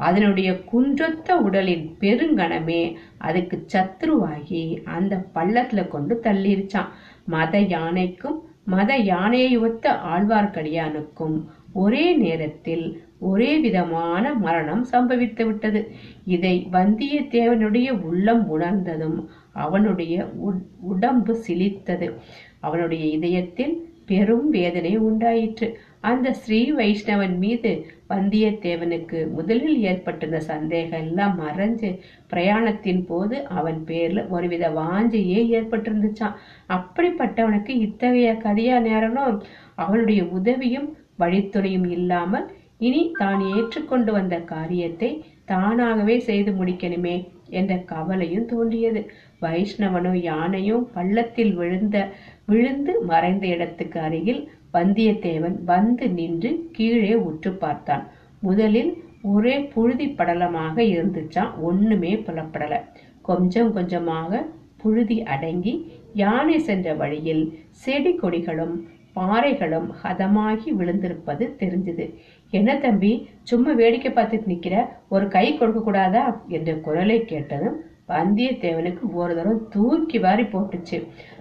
அதனுடைய 0.07 0.49
குன்றொத்த 0.71 1.37
உடலின் 1.47 1.85
பெருங்கணமே 2.01 2.81
அதுக்கு 3.27 3.57
சத்ருவாகி 3.73 4.63
அந்த 4.95 5.15
பள்ளத்துல 5.35 5.83
கொண்டு 5.87 6.15
தள்ளிருச்சான். 6.23 6.91
மத 7.25 7.59
யானைக்கும் 7.75 8.37
மத 8.65 8.91
யானையை 9.09 9.51
ஒத்த 9.57 9.85
ஆழ்வார்க்கடியானுக்கும் 10.13 11.35
ஒரே 11.73 12.05
நேரத்தில் 12.23 12.85
ஒரே 13.19 13.57
விதமான 13.57 14.33
மரணம் 14.33 14.85
சம்பவித்து 14.91 15.45
விட்டது. 15.45 15.91
இதை 16.25 16.67
வந்தியத்தேவனுடைய 16.71 17.91
உள்ளம் 18.01 18.47
உணர்ந்ததும் 18.47 19.29
அவனுடைய 19.51 20.31
உட்- 20.47 20.63
உடம்பு 20.79 21.43
சிலித்தது 21.47 22.13
அவனுடைய 22.59 23.05
இதயத்தில் 23.05 23.85
பெரும் 24.05 24.49
வேதனை 24.49 24.97
உண்டாயிற்று. 24.97 25.79
அந்த 25.99 26.33
ஸ்ரீ 26.33 26.73
வைஷ்ணவன் 26.73 27.37
மீது 27.37 27.85
வந்தியத்தேவனுக்கு 28.09 29.29
முதலில் 29.31 29.81
ஏற்பட்டிருந்த 29.81 30.39
சந்தேகம் 30.39 30.99
எல்லாம் 30.99 31.39
மறைஞ்சு 31.39 31.99
பிரயாணத்தின் 32.29 33.05
போது 33.05 33.47
அவன் 33.47 33.83
பேர்ல 33.87 34.29
ஒருவித 34.29 34.69
வாஞ்சையே 34.69 35.41
ஏற்பட்டிருந்துச்சான் 35.51 36.35
அப்படிப்பட்டவனுக்கு 36.69 37.69
இத்தகைய 37.69 38.33
கதியா 38.43 38.81
நேரனும் 38.81 39.43
அவனுடைய 39.75 40.25
உதவியும் 40.25 40.97
வழித்துணையும் 41.19 41.89
இல்லாமல் 41.89 42.47
இனி 42.79 43.01
தான் 43.19 43.41
ஏற்றுக்கொண்டு 43.53 44.11
வந்த 44.17 44.35
காரியத்தை 44.53 45.09
தானாகவே 45.45 46.15
செய்து 46.27 46.51
முடிக்கணுமே 46.51 47.15
என்ற 47.59 47.73
கவலையும் 47.91 48.49
தோன்றியது. 48.51 49.01
வைஷ்ணவனும் 49.41 50.19
யானையும் 50.29 50.83
பள்ளத்தில் 50.95 51.53
விழுந்த 51.59 51.97
விழுந்து 52.45 52.93
மறைந்த 53.11 53.45
இடத்துக்கு 53.55 53.99
அருகில் 54.07 54.41
வந்தியத்தேவன் 54.73 55.57
வந்து 55.71 56.07
நின்று 56.09 56.49
கீழே 56.77 57.13
உற்று 57.29 57.51
பார்த்தான். 57.63 58.03
முதலில் 58.41 58.91
ஒரே 59.33 59.55
புழுதி 59.73 60.07
படலமாக 60.19 60.75
இருந்துச்சான் 60.93 61.53
ஒண்ணுமே 61.69 62.11
புலப்படல. 62.27 62.75
கொஞ்சம் 63.21 63.71
கொஞ்சமாக 63.77 64.41
புழுதி 64.81 65.17
அடங்கி 65.33 65.73
யானை 66.21 66.57
சென்ற 66.67 66.87
வழியில் 67.01 67.43
செடி 67.83 68.11
கொடிகளும் 68.21 68.75
பாறைகளும் 69.15 69.87
ஹதமாகி 70.01 70.69
விழுந்திருப்பது 70.79 71.45
தெரிஞ்சது. 71.61 72.05
என்ன 72.51 72.77
தம்பி 72.77 73.11
சும்மா 73.43 73.71
வேடிக்கை 73.71 74.11
பார்த்துட்டு 74.11 74.51
நிக்கிற? 74.53 74.75
ஒரு 75.09 75.27
கை 75.27 75.57
கொடுக்க 75.57 75.79
கூடாதா? 75.79 76.23
என்ற 76.47 76.73
குரலை 76.73 77.25
கேட்டதும் 77.25 77.77
வந்தியத்தேவனுக்கு 78.07 79.05
ஒரு 79.13 79.35
தரம் 79.35 79.67
தூக்கி 79.69 80.19
வாரி 80.19 80.43
போட்டுச்சு. 80.43 80.97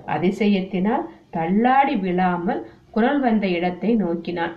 அதிசயத்தினால் 0.06 1.04
தள்ளாடி 1.30 1.96
விழாமல் 1.96 2.66
குரல் 2.90 3.20
வந்த 3.20 3.46
இடத்தை 3.48 3.94
நோக்கினான். 3.94 4.54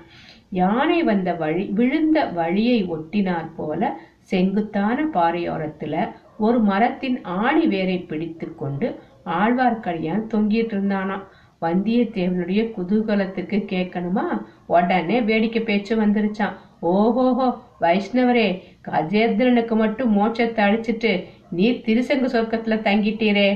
யானை 0.49 1.03
வந்த 1.03 1.33
வழி 1.33 1.65
விழுந்த 1.79 2.19
வழியை 2.25 2.79
ஒட்டினார் 2.87 3.49
போல 3.55 3.91
செங்குத்தான 4.21 5.03
பாறையோரத்துல 5.13 5.95
ஒரு 6.37 6.59
மரத்தின் 6.59 7.23
ஆணி 7.23 7.67
வேரை 7.67 7.97
பிடித்து 7.99 8.55
கொண்டு 8.55 8.87
ஆழ்வார்க்கடியான் 9.25 10.25
தொங்கிட்டு 10.33 10.73
இருந்தானாம். 10.75 11.23
வந்தியத்தேவனுடைய 11.61 12.61
குதூகலத்துக்கு 12.77 13.57
கேட்கணுமா? 13.73 14.25
உடனே 14.65 15.17
வேடிக்கை 15.21 15.61
பேச்சு 15.61 15.93
வந்துருச்சான் 16.01 16.55
ஓஹோஹோ 16.93 17.47
வைஷ்ணவரே 17.79 18.47
கஜேந்திரனுக்கு 18.87 19.75
மட்டும் 19.75 20.11
மோட்சத்தை 20.17 20.61
அழிச்சிட்டு 20.67 21.11
நீர் 21.49 21.83
திருசங்கு 21.85 22.27
சொர்க்கத்துல 22.35 22.77
தங்கிட்டீரே 22.87 23.49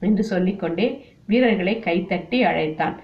என்று 0.00 0.24
சொல்லிக்கொண்டே 0.24 0.86
வீரர்களை 1.26 1.74
கைத்தட்டி 1.84 2.38
அழைத்தான். 2.40 2.96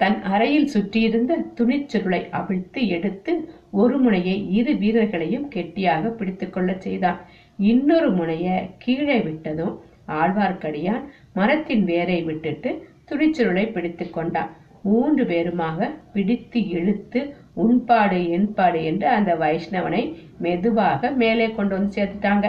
தன் 0.00 0.18
அறையில் 0.22 0.68
சுற்றியிருந்த 0.68 1.32
துணிச்சுருளை 1.58 2.20
அவிழ்த்து 2.30 2.80
எடுத்து 2.88 3.32
ஒரு 3.70 3.96
முனையை 3.98 4.36
இரு 4.50 4.72
வீரர்களையும் 4.76 5.48
கெட்டியாக 5.48 6.08
பிடித்துக்கொள்ள 6.08 6.70
செய்தான். 6.78 7.20
இன்னொரு 7.58 8.10
முனைய 8.10 8.46
கீழே 8.78 9.18
விட்டதும் 9.18 9.74
ஆழ்வார்க்கடியான் 10.08 11.04
மரத்தின் 11.32 11.84
வேரை 11.84 12.18
விட்டுட்டு 12.22 12.70
துணிச்சுருளை 13.10 13.72
பிடித்து 13.72 14.10
கொண்டான். 14.10 14.50
மூன்று 14.82 15.24
பேருமாக 15.24 15.90
பிடித்து 16.12 16.68
இழுத்து 16.68 17.20
உண்பாடு 17.64 18.18
என்பாடு 18.28 18.84
என்று 18.84 19.08
அந்த 19.08 19.34
வைஷ்ணவனை 19.34 20.02
மெதுவாக 20.38 21.10
மேலே 21.10 21.50
கொண்டு 21.50 21.74
வந்து 21.76 21.94
சேர்த்துட்டாங்க. 21.96 22.46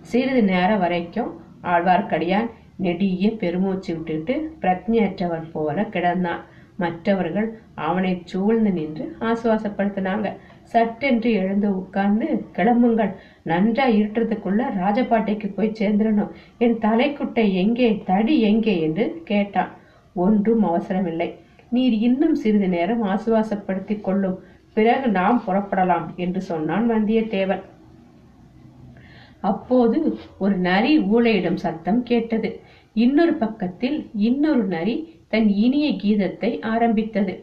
சிறிது 0.00 0.42
நேரம் 0.42 0.78
வரைக்கும் 0.78 1.30
ஆழ்வார்க்கடியான் 1.62 2.48
நெடிய 2.76 3.30
பெருமூச்சு 3.42 3.94
விட்டுட்டு 3.94 4.34
பிரஜையற்றவர் 4.60 5.50
போல 5.52 5.82
கிடந்தான். 5.82 6.40
மற்றவர்கள் 6.76 7.48
அவனை 7.74 8.22
சூழ்ந்து 8.24 8.70
நின்று 8.70 9.16
ஆசுவாசப்படுத்தினாங்க. 9.20 10.28
சட்டென்று 10.72 11.32
எழுந்து 11.32 11.68
உட்கார்ந்து 11.76 12.26
கிளம்புங்கள் 12.56 13.12
நன்றா 13.46 13.84
இருட்டுறதுக்குள்ள 13.98 14.62
ராஜபாட்டைக்கு 14.80 15.48
போய் 15.54 15.76
சேர்ந்துடணும். 15.78 16.32
என் 16.58 16.76
தலைக்குட்டை 16.78 17.44
எங்கே 17.52 18.02
தடி 18.04 18.40
எங்கே 18.40 18.74
என்று 18.80 19.06
கேட்டான். 19.24 19.70
ஒன்றும் 20.14 20.64
அவசரமில்லை. 20.64 21.28
நீர் 21.70 21.92
இன்னும் 21.92 22.34
சிறிது 22.34 22.68
நேரம் 22.68 23.02
ஆசுவாசப்படுத்திக் 23.02 24.04
கொள்ளும். 24.04 24.38
பிறகு 24.72 25.08
நாம் 25.08 25.42
புறப்படலாம் 25.46 26.06
என்று 26.16 26.40
சொன்னான் 26.40 26.90
வந்தியத்தேவன். 26.90 27.62
அப்போது 29.40 29.98
ஒரு 30.38 30.56
நரி 30.56 30.92
ஊழையிடும் 30.98 31.62
சத்தம் 31.64 32.02
கேட்டது. 32.02 32.50
இன்னொரு 32.94 33.34
பக்கத்தில் 33.34 33.96
இன்னொரு 34.28 34.64
நரி 34.64 34.96
தன் 35.28 35.48
இனிய 35.64 35.88
கீதத்தை 36.02 36.50
ஆரம்பித்தது. 36.62 37.34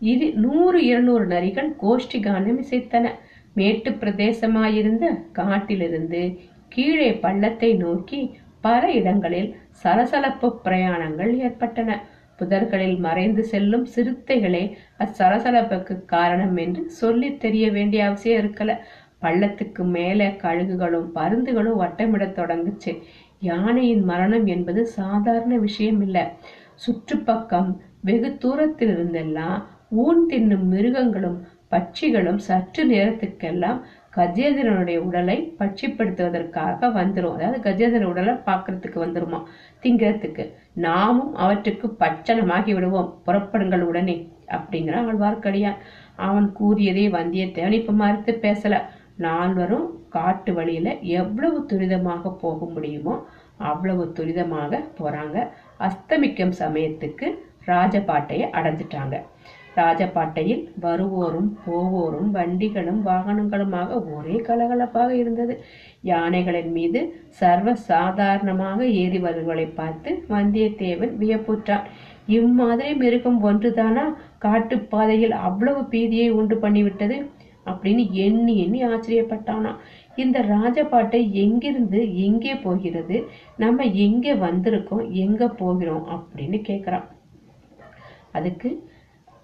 இரு 0.00 0.26
நூறு 0.34 0.78
இருநூறு 0.84 1.24
நரிகள் 1.26 1.70
கோஷ்டி 1.82 2.18
கானம் 2.18 2.60
இசைத்தன. 2.64 3.08
மேட்டு 3.56 3.90
பிரதேசமாயிருந்த 3.90 5.06
காட்டிலிருந்து 5.32 6.22
கீழே 6.68 7.10
பள்ளத்தை 7.12 7.70
நோக்கி 7.74 8.20
பல 8.60 8.82
இடங்களில் 8.92 9.50
சலசலப்பு 9.82 10.48
பிரயாணங்கள் 10.64 11.32
ஏற்பட்டன. 11.38 11.90
புதர்களில் 12.38 12.98
மறைந்து 12.98 13.42
செல்லும் 13.44 13.86
சிறுத்தைகளே 13.94 14.62
அச்சலசலப்புக்கு 14.98 15.94
காரணம் 16.04 16.56
என்று 16.56 16.82
சொல்லி 16.90 17.36
தெரிய 17.36 17.66
வேண்டிய 17.70 18.06
அவசியம் 18.06 18.40
இருக்கல. 18.42 18.74
பள்ளத்துக்கு 19.22 19.82
மேலே 19.96 20.28
கழுகுகளும் 20.44 21.08
பருந்துகளும் 21.14 21.80
வட்டமிடத் 21.82 22.36
தொடங்குச்சு. 22.38 22.92
யானையின் 23.40 24.04
மரணம் 24.04 24.46
என்பது 24.46 24.80
சாதாரண 24.98 25.54
விஷயம் 25.56 26.00
இல்லை 26.00 26.24
சுற்றுப்பக்கம் 26.84 27.70
வெகு 28.00 28.30
தூரத்தில் 28.38 28.92
இருந்தெல்லாம் 28.96 29.58
ஊன் 30.04 30.22
தின்னும் 30.28 30.66
மிருகங்களும் 30.72 31.38
பட்சிகளும் 31.70 32.40
சற்று 32.48 32.82
நேரத்துக்கெல்லாம் 32.90 33.80
கஜேந்திரனுடைய 34.16 34.98
உடலை 34.98 35.36
பட்சிப்படுத்துவதற்காக 35.58 36.88
வந்துடும் 36.90 37.34
அதாவது 37.34 37.58
கஜேந்திர 37.66 38.04
உடலை 38.04 38.34
பார்க்கறதுக்கு 38.34 38.98
வந்துருமா? 39.04 39.38
திங்கிறதுக்கு. 39.82 40.44
நாமும் 40.86 41.34
அவற்றுக்கு 41.34 41.88
பச்சனமாகி 41.98 42.74
விடுவோம். 42.74 43.10
புறப்படுங்கள் 43.26 43.80
உடனே 43.80 44.16
அப்படிங்கிற 44.46 44.96
ஆழ்வார்க்கடியான் 45.02 45.78
அவன் 46.16 46.52
கூறியதை 46.52 47.04
வந்தியத்தேவன். 47.10 47.78
இப்ப 47.80 47.92
மறுத்து 47.92 48.32
பேசல. 48.42 48.76
நால்வரும் 49.16 49.86
காட்டு 50.08 50.52
வழியில 50.54 50.88
எவ்வளவு 50.98 51.58
துரிதமாக 51.72 52.32
போக 52.40 52.64
முடியுமோ 52.64 53.14
அவ்வளவு 53.56 54.04
துரிதமாக 54.18 54.82
போறாங்க. 54.98 55.36
அஸ்தமிக்கும் 55.80 56.54
சமயத்துக்கு 56.58 57.26
ராஜபாட்டையை 57.66 58.46
அடைஞ்சிட்டாங்க. 58.58 59.16
ராஜபாட்டையில் 59.80 60.62
வருவோரும் 60.80 61.50
போவோரும் 61.66 62.30
வண்டிகளும் 62.30 63.00
வாகனங்களுமாக 63.06 63.90
ஒரே 64.14 64.36
கலகலப்பாக 64.48 65.10
இருந்தது. 65.22 65.54
யானைகளின் 66.02 66.72
மீது 66.72 67.00
சர்வ 67.40 67.74
சாதாரணமாக 67.90 68.86
ஏறி 69.02 69.18
வருவதை 69.18 69.66
பார்த்து 69.80 70.12
வந்தியத்தேவன் 70.28 71.14
வியப்புற்றான். 71.22 71.86
இம்மாதிரி 72.38 72.94
மிருகம் 72.94 73.38
ஒன்றுதானா? 73.44 74.04
காட்டுப்பாதையில் 74.38 75.34
அவ்வளவு 75.46 75.80
பீதியை 75.90 76.28
உண்டு 76.30 76.56
பண்ணிவிட்டது? 76.56 77.16
அப்படின்னு 77.66 78.04
எண்ணி 78.24 78.52
எண்ணி 78.64 78.80
ஆச்சரியப்பட்டானா. 78.84 79.72
இந்த 80.16 80.38
ராஜபாட்டை 80.52 81.20
எங்கிருந்து 81.42 82.00
எங்கே 82.26 82.54
போகிறது? 82.54 83.16
நம்ம 83.56 83.84
எங்கே 84.06 84.32
வந்திருக்கோம்? 84.46 85.04
எங்க 85.24 85.48
போகிறோம்? 85.60 86.04
அப்படின்னு 86.14 86.58
கேக்குறான் 86.70 87.06
அதுக்கு 88.32 88.70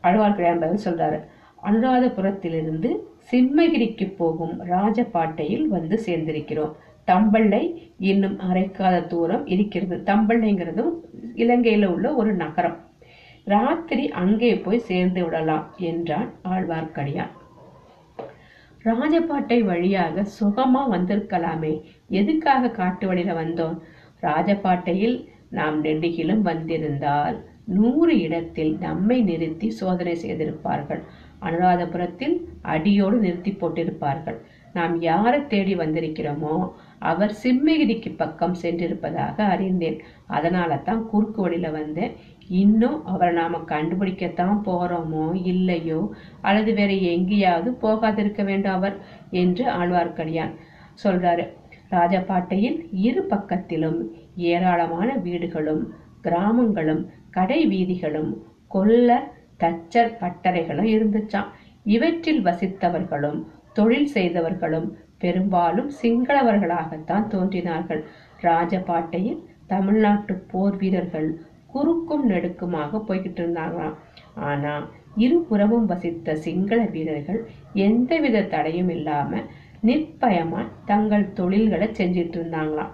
அழ்வார்க்கடியான் 0.03 0.61
பதில் 0.61 0.85
சொல்றாரு. 0.85 1.25
அனுராதபுரத்திலிருந்து 1.62 2.97
சிம்மகிரிக்கு 3.31 4.17
போகும் 4.17 4.65
ராஜபாட்டையில் 4.65 5.67
வந்து 5.67 6.00
சேர்ந்திருக்கிறோம். 6.07 6.73
தம்பள்ளை 7.07 7.93
இன்னும் 7.99 8.38
அரைக்காத 8.41 9.07
தூரம் 9.07 9.47
இருக்கிறது. 9.47 10.15
தம்பள்ளைங்கிறதும் 10.15 10.93
இலங்கையில 11.37 11.85
உள்ள 11.85 12.15
ஒரு 12.15 12.35
நகரம். 12.35 12.76
ராத்திரி 13.45 14.11
அங்கே 14.11 14.59
போய் 14.59 14.79
சேர்ந்து 14.79 15.25
விடலாம் 15.25 15.75
என்றான் 15.76 16.33
ஆழ்வார்க்கடியான். 16.45 17.33
ராஜபாட்டை 18.85 19.65
வழியாக 19.65 20.26
சுகமா 20.41 20.83
வந்திருக்கலாமே. 20.91 21.83
எதுக்காக 22.09 22.71
காட்டு 22.71 23.07
வழியில 23.07 23.43
வந்தோம்? 23.43 23.79
ராஜபாட்டையில் 24.23 25.29
நாம் 25.50 25.85
நெடுகிலும் 25.85 26.41
வந்திருந்தால் 26.41 27.45
நூறு 27.68 28.14
இடத்தில் 28.18 28.73
நம்மை 28.78 29.18
நிறுத்தி 29.23 29.68
சோதனை 29.70 30.14
செய்திருப்பார்கள். 30.23 31.02
அனுராதபுரத்தில் 31.42 32.37
அடியோடு 32.75 33.16
நிறுத்தி 33.18 33.52
போட்டிருப்பார்கள். 33.61 34.38
நாம் 34.73 34.94
யாரை 35.00 35.40
தேடி 35.46 35.75
வந்திருக்கிறோமோ 35.75 36.54
அவர் 37.11 37.32
சிம்மகிரிக்கு 37.42 38.11
பக்கம் 38.16 38.56
சென்றிருப்பதாக 38.62 39.37
அறிந்தேன். 39.54 39.99
அதனால 40.26 40.78
தான் 40.88 41.02
குறுக்கு 41.06 41.40
வழியில 41.42 41.68
வந்தேன் 41.70 42.14
இன்னும் 42.62 42.99
அவரை 43.04 43.32
நாம 43.35 43.61
கண்டுபிடிக்கத்தான் 43.73 44.58
போறோமோ 44.68 45.26
இல்லையோ 45.52 46.00
அல்லது 46.40 46.73
வேற 46.75 46.92
எங்கேயாவது 47.14 47.70
போகாதிருக்க 47.85 48.42
வேண்டும் 48.44 48.76
அவர் 48.78 48.96
என்று 49.42 49.64
ஆழ்வார்க்கடியான் 49.78 50.54
சொல்றாரு. 51.04 51.44
ராஜபாட்டையின் 51.90 52.78
இரு 53.08 53.23
பக்கத்திலும் 53.30 53.99
ஏராளமான 54.52 55.08
வீடுகளும் 55.26 55.82
கிராமங்களும் 56.23 57.02
கடை 57.37 57.61
வீதிகளும் 57.66 58.31
கொல்ல 58.75 59.11
தச்சர் 59.62 60.12
பட்டறைகளும் 60.21 60.88
இருந்துச்சாம். 60.95 61.50
இவற்றில் 61.87 62.43
வசித்தவர்களும் 62.45 63.40
தொழில் 63.73 64.11
செய்தவர்களும் 64.14 64.88
பெரும்பாலும் 65.19 65.90
சிங்களவர்களாகத்தான் 66.02 67.26
தோன்றினார்கள். 67.28 68.02
ராஜபாட்டையில் 68.40 69.43
தமிழ்நாட்டு 69.66 70.35
போர் 70.50 70.76
வீரர்கள் 70.76 71.28
குறுக்கும் 71.66 72.25
நெடுக்குமாக 72.31 73.00
போய்கிட்டு 73.09 73.40
இருந்தாங்களாம். 73.43 73.97
ஆனா 74.49 74.75
இருபுறமும் 75.25 75.87
வசித்த 75.87 76.35
சிங்கள 76.47 76.81
வீரர்கள் 76.95 77.40
எந்தவித 77.87 78.47
தடையும் 78.55 78.90
இல்லாம 78.97 79.40
நிர்பயமா 79.83 80.61
தங்கள் 80.85 81.33
தொழில்களை 81.33 81.88
செஞ்சிட்டு 81.99 82.37
இருந்தாங்களாம். 82.38 82.93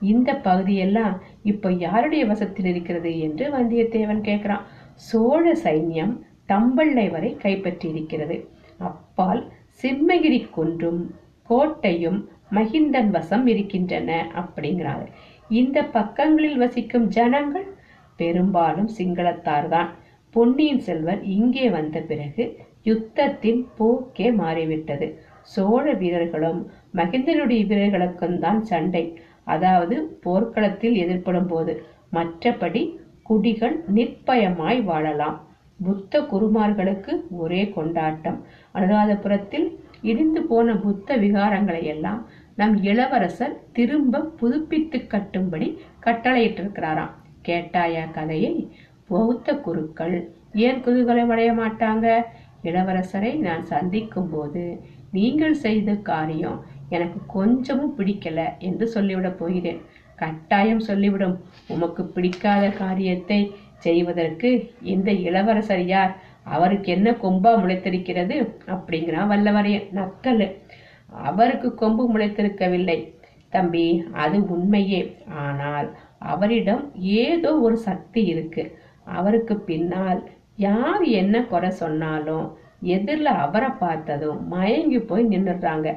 இந்த 0.00 0.30
பகுதியெல்லாம் 0.34 1.14
இப்ப 1.42 1.72
யாருடைய 1.72 2.26
வசத்தில் 2.26 2.64
இருக்கிறது 2.64 3.20
என்று 3.20 3.44
வந்தியத்தேவன் 3.50 4.22
கேட்கிறான். 4.28 4.64
சோழ 4.94 5.44
சைன்யம் 5.64 6.14
தம்பள்ளை 6.48 7.10
வரை 7.10 7.36
கைப்பற்றி 7.36 7.88
இருக்கிறது 7.88 8.48
அப்பால் 8.78 9.42
சிம்மகிரி 9.82 10.50
குன்றும் 10.50 11.14
கோட்டையும் 11.50 12.18
மகிந்தன் 12.52 13.10
வசம் 13.10 13.46
இருக்கின்றன 13.46 14.10
அப்படிங்கிறாங்க 14.40 15.06
இந்த 15.50 15.78
பக்கங்களில் 15.84 16.56
வசிக்கும் 16.56 17.06
ஜனங்கள் 17.08 17.66
பெரும்பாலும் 18.16 18.90
சிங்களத்தார்தான். 18.98 19.90
பொன்னியின் 20.30 20.80
செல்வர் 20.80 21.22
இங்கே 21.22 21.66
வந்த 21.70 22.00
பிறகு 22.00 22.44
யுத்தத்தின் 22.84 23.60
போக்கே 23.76 24.32
மாறிவிட்டது. 24.32 25.06
சோழ 25.42 25.84
வீரர்களும் 25.92 26.60
மகிந்தனுடைய 26.94 27.62
வீரர்களுக்கும் 27.66 28.38
தான் 28.38 28.62
சண்டை. 28.62 29.04
அதாவது 29.44 29.96
போர்க்களத்தில் 30.22 30.94
எதிர்ப்படும் 30.94 31.46
போது 31.46 31.72
மற்றபடி 32.12 32.82
குடிகள் 33.22 33.76
நிர்பயமாய் 33.94 34.80
வாழலாம். 34.84 35.36
புத்த 35.84 36.20
குருமார்களுக்கு 36.20 37.12
ஒரே 37.30 37.62
கொண்டாட்டம். 37.68 38.38
அனுராதபுரத்தில் 38.74 39.66
இடிந்து 40.02 40.42
போன 40.42 40.76
புத்த 40.76 41.16
விகாரங்களை 41.16 41.82
எல்லாம் 41.82 42.20
நம் 42.56 42.74
இளவரசர் 42.82 43.54
திரும்ப 43.72 44.20
புதுப்பித்து 44.40 44.98
கட்டும்படி 44.98 45.68
கட்டளையிட்டிருக்கிறாராம். 46.06 47.14
கேட்டாயா 47.48 48.04
கதையை? 48.10 48.54
பௌத்த 49.08 49.56
குருக்கள் 49.56 50.16
ஏன் 50.52 50.80
குதூகலம் 50.84 51.26
அடைய 51.26 51.52
மாட்டாங்க? 51.52 52.06
இளவரசரை 52.62 53.32
நான் 53.38 53.64
சந்திக்கும் 53.64 54.30
போது 54.30 54.62
நீங்கள் 55.10 55.54
செய்த 55.54 55.90
காரியம் 56.10 56.60
எனக்கு 56.88 57.26
கொஞ்சமும் 57.26 57.98
பிடிக்கல 57.98 58.58
என்று 58.58 58.90
சொல்லிவிடப் 58.94 59.38
போகிறேன். 59.38 59.80
கட்டாயம் 60.16 60.80
சொல்லிவிடும். 60.80 61.36
உமக்கு 61.66 62.04
பிடிக்காத 62.04 62.68
காரியத்தை 62.68 63.54
செய்வதற்கு 63.78 64.70
இந்த 64.82 65.12
இளவரசர் 65.12 65.84
யார்? 65.84 66.16
அவருக்கு 66.42 66.92
என்ன 66.92 67.10
கொம்பா 67.10 67.50
முளைத்திருக்கிறது? 67.60 68.52
அப்படிங்கிறான் 68.66 69.30
வல்லவரையன் 69.30 69.88
நக்கல். 69.94 70.56
அவருக்கு 71.08 71.74
கொம்பு 71.74 72.16
முளைத்திருக்கவில்லை. 72.16 73.14
தம்பி 73.48 74.04
அது 74.12 74.48
உண்மையே. 74.48 75.16
ஆனால் 75.26 75.96
அவரிடம் 76.18 76.90
ஏதோ 77.00 77.58
ஒரு 77.58 77.76
சக்தி 77.76 78.24
இருக்கு. 78.24 78.78
அவருக்கு 79.04 79.60
பின்னால் 79.60 80.28
யார் 80.56 81.02
என்ன 81.02 81.42
குறை 81.42 81.70
சொன்னாலும் 81.70 82.56
எதிரில் 82.84 83.26
அவரை 83.26 83.68
பார்த்ததும் 83.78 84.48
மயங்கி 84.48 84.98
போய் 84.98 85.24
நின்னுடுறாங்க. 85.24 85.88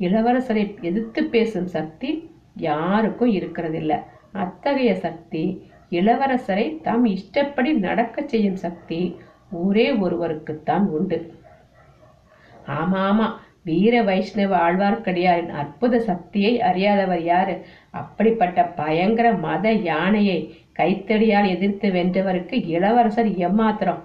இளவரசரை 0.00 0.80
எதிர்த்து 0.80 1.24
பேசும் 1.24 1.66
சக்தி 1.66 2.10
யாருக்கும் 2.56 3.32
இருக்கிறதில்ல. 3.32 3.92
அத்தகைய 4.32 4.94
சக்தி 4.94 5.44
இளவரசரை 5.90 6.66
தாம் 6.80 7.04
இஷ்டப்படி 7.04 7.72
நடக்க 7.72 8.22
செய்யும் 8.26 8.56
சக்தி 8.56 9.00
ஒரே 9.50 9.92
ஒருவருக்குத்தான் 9.92 10.84
உண்டு. 10.88 11.18
ஆமா 12.68 13.00
ஆமா 13.10 13.26
வீர 13.62 14.02
வைஷ்ணவ 14.02 14.52
ஆழ்வார்க்கடியாரின் 14.56 15.52
அற்புத 15.52 15.98
சக்தியை 16.00 16.60
அறியாதவர் 16.60 17.22
யாரு? 17.22 17.54
அப்படிப்பட்ட 17.90 18.64
பயங்கர 18.64 19.32
மத 19.32 19.72
யானையை 19.72 20.38
கைத்தடியால் 20.78 21.48
எதிர்த்து 21.48 21.88
வென்றவருக்கு 21.90 22.56
இளவரசர் 22.66 23.30
எம்மாத்திரம் 23.48 24.00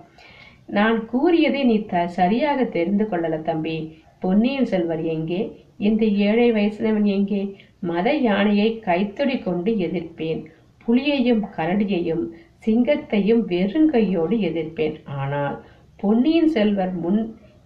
நான் 0.69 0.97
கூறியதை 1.05 1.63
நீ 1.63 1.85
த 1.85 2.07
சரியாக 2.07 2.63
தெரிந்து 2.63 3.05
கொள்ளல 3.11 3.41
தம்பி. 3.41 3.77
பொன்னியின் 4.19 4.65
செல்வர் 4.65 5.03
எங்கே? 5.05 5.41
இந்த 5.77 6.05
ஏழை 6.05 6.47
வயசுலவன் 6.51 7.07
எங்கே? 7.17 7.41
மத 7.79 8.13
யானையை 8.27 8.69
கைத்தொடி 8.79 9.37
கொண்டு 9.39 9.71
எதிர்ப்பேன். 9.71 10.41
புலியையும் 10.85 11.43
கரடியையும் 11.57 12.23
சிங்கத்தையும் 12.65 13.43
வெறுங்கையோடு 13.47 14.35
எதிர்ப்பேன். 14.49 14.95
ஆனால் 15.05 15.57
பொன்னியின் 15.95 16.47
செல்வர் 16.47 16.93
முன் 16.93 17.21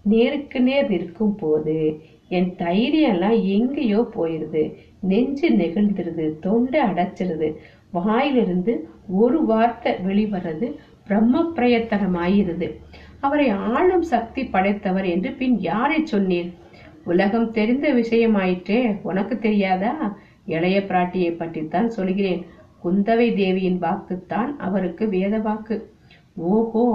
நேருக்கு 0.05 0.59
நேர் 0.61 0.89
நிற்கும் 0.89 1.35
போது 1.35 1.75
என் 2.27 2.51
தைரியம்லாம் 2.57 3.39
எங்கேயோ 3.55 4.01
போயிருது. 4.15 4.63
நெஞ்சு 5.01 5.47
நெகிழ்ந்துருது 5.51 6.25
தொண்டை 6.39 6.81
அடைச்சிருது. 6.81 7.49
வாயிலிருந்து 7.91 8.73
ஒரு 9.07 9.39
வார்த்தை 9.45 9.91
வெளிவரது 10.05 10.67
பிரம்ம 11.07 11.43
பிரயத்தனமாயிருது 11.55 12.67
அவரை 13.19 13.49
ஆளும் 13.49 14.05
சக்தி 14.13 14.43
படைத்தவர் 14.43 15.05
என்று 15.05 15.31
பின் 15.31 15.59
யாரை 15.59 16.03
சொன்னீர்? 16.11 16.49
உலகம் 17.05 17.51
தெரிந்த 17.51 17.93
விஷயமாயிற்றே 17.93 18.79
உனக்கு 19.01 19.39
தெரியாதா? 19.39 20.15
இளைய 20.45 20.77
பிராட்டியை 20.79 21.31
பற்றித்தான் 21.37 21.89
சொல்கிறேன். 21.89 22.41
குந்தவை 22.83 23.27
தேவியின் 23.35 23.79
வாக்குத்தான் 23.81 24.51
அவருக்கு 24.57 25.09
வேத 25.09 25.37
வாக்கு 25.37 25.75
ஓஹோ 26.35 26.85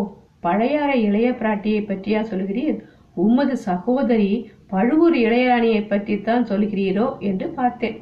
பழையாற 0.43 0.91
இளைய 0.95 1.29
பிராட்டியை 1.31 1.81
பற்றியா 1.87 2.21
சொல்கிறீர்? 2.33 2.79
உமது 3.15 3.57
சகோதரி 3.57 4.51
பழுவூர் 4.67 5.17
இளையராணியை 5.17 5.83
பற்றித்தான் 5.89 6.45
சொல்கிறீரோ 6.45 7.19
என்று 7.19 7.49
பார்த்தேன். 7.49 7.99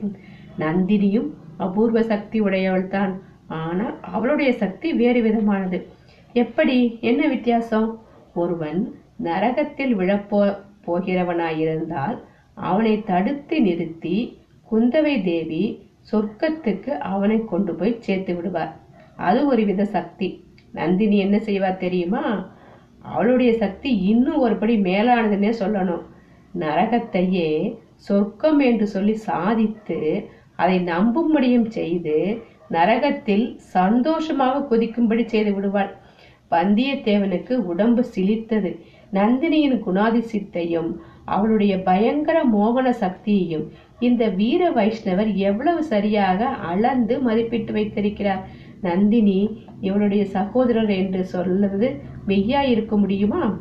நந்தினியும் 0.59 1.29
அபூர்வ 1.57 2.03
சக்தி 2.03 2.39
உடையவள்தான். 2.41 3.13
ஆனால் 3.47 3.97
அவளுடைய 4.01 4.51
சக்தி 4.53 4.93
வேறு 4.93 5.21
விதமானது. 5.23 5.79
எப்படி? 6.43 6.99
என்ன 7.01 7.27
வித்தியாசம்? 7.27 7.89
ஒருவன் 8.35 8.81
நரகத்தில் 9.23 9.93
விழப்போ 9.97 10.41
போகிறவனாயிருந்தால் 10.87 12.17
அவனை 12.55 12.95
தடுத்து 13.03 13.57
நிறுத்தி 13.63 14.17
குந்தவை 14.71 15.15
தேவி 15.25 15.65
சொர்க்கத்துக்கு 16.13 16.93
அவனை 17.13 17.45
கொண்டு 17.45 17.75
போய் 17.75 18.01
சேர்த்து 18.01 18.35
விடுவார். 18.35 18.73
அது 19.17 19.47
ஒரு 19.47 19.65
வித 19.65 19.85
சக்தி. 19.85 20.29
நந்தினி 20.73 21.19
என்ன 21.19 21.39
செய்வார் 21.39 21.77
தெரியுமா? 21.77 22.25
அவளுடைய 22.99 23.53
சக்தி 23.55 23.91
இன்னும் 23.99 24.43
ஒருபடி 24.47 24.75
மேலானதுன்னே 24.89 25.53
சொல்லணும். 25.63 26.05
நரகத்தையே 26.59 27.51
சொர்க்கம் 27.95 28.59
என்று 28.59 28.87
சொல்லி 28.87 29.15
சாதித்து 29.15 30.29
அதை 30.57 30.79
நம்பும்படியும் 30.85 31.69
செய்து 31.69 32.17
நரகத்தில் 32.71 33.47
சந்தோஷமாக 33.57 34.65
குதிக்கும்படி 34.71 35.25
செய்து 35.25 35.55
விடுவாள். 35.55 35.93
வந்தியத்தேவனுக்கு 36.55 37.53
உடம்பு 37.53 38.05
சிலிர்த்தது. 38.15 38.71
நந்தினியின் 39.13 39.81
குணாதிசித்தையும் 39.87 40.91
அவளுடைய 41.25 41.83
பயங்கர 41.83 42.45
மோகன 42.45 42.91
சக்தியையும் 42.91 43.69
இந்த 43.99 44.29
வீர 44.29 44.71
வைஷ்ணவர் 44.71 45.35
எவ்வளவு 45.35 45.83
சரியாக 45.83 46.47
அளந்து 46.47 47.19
மதிப்பிட்டு 47.19 47.73
வைத்திருக்கிறார். 47.73 48.49
நந்தினி 48.81 49.39
இவளுடைய 49.81 50.25
சகோதரர் 50.25 50.91
என்று 50.91 51.25
சொல்றது 51.25 52.01
மெய்யா 52.27 52.61
இருக்க 52.61 52.97
முடியுமா? 52.97 53.59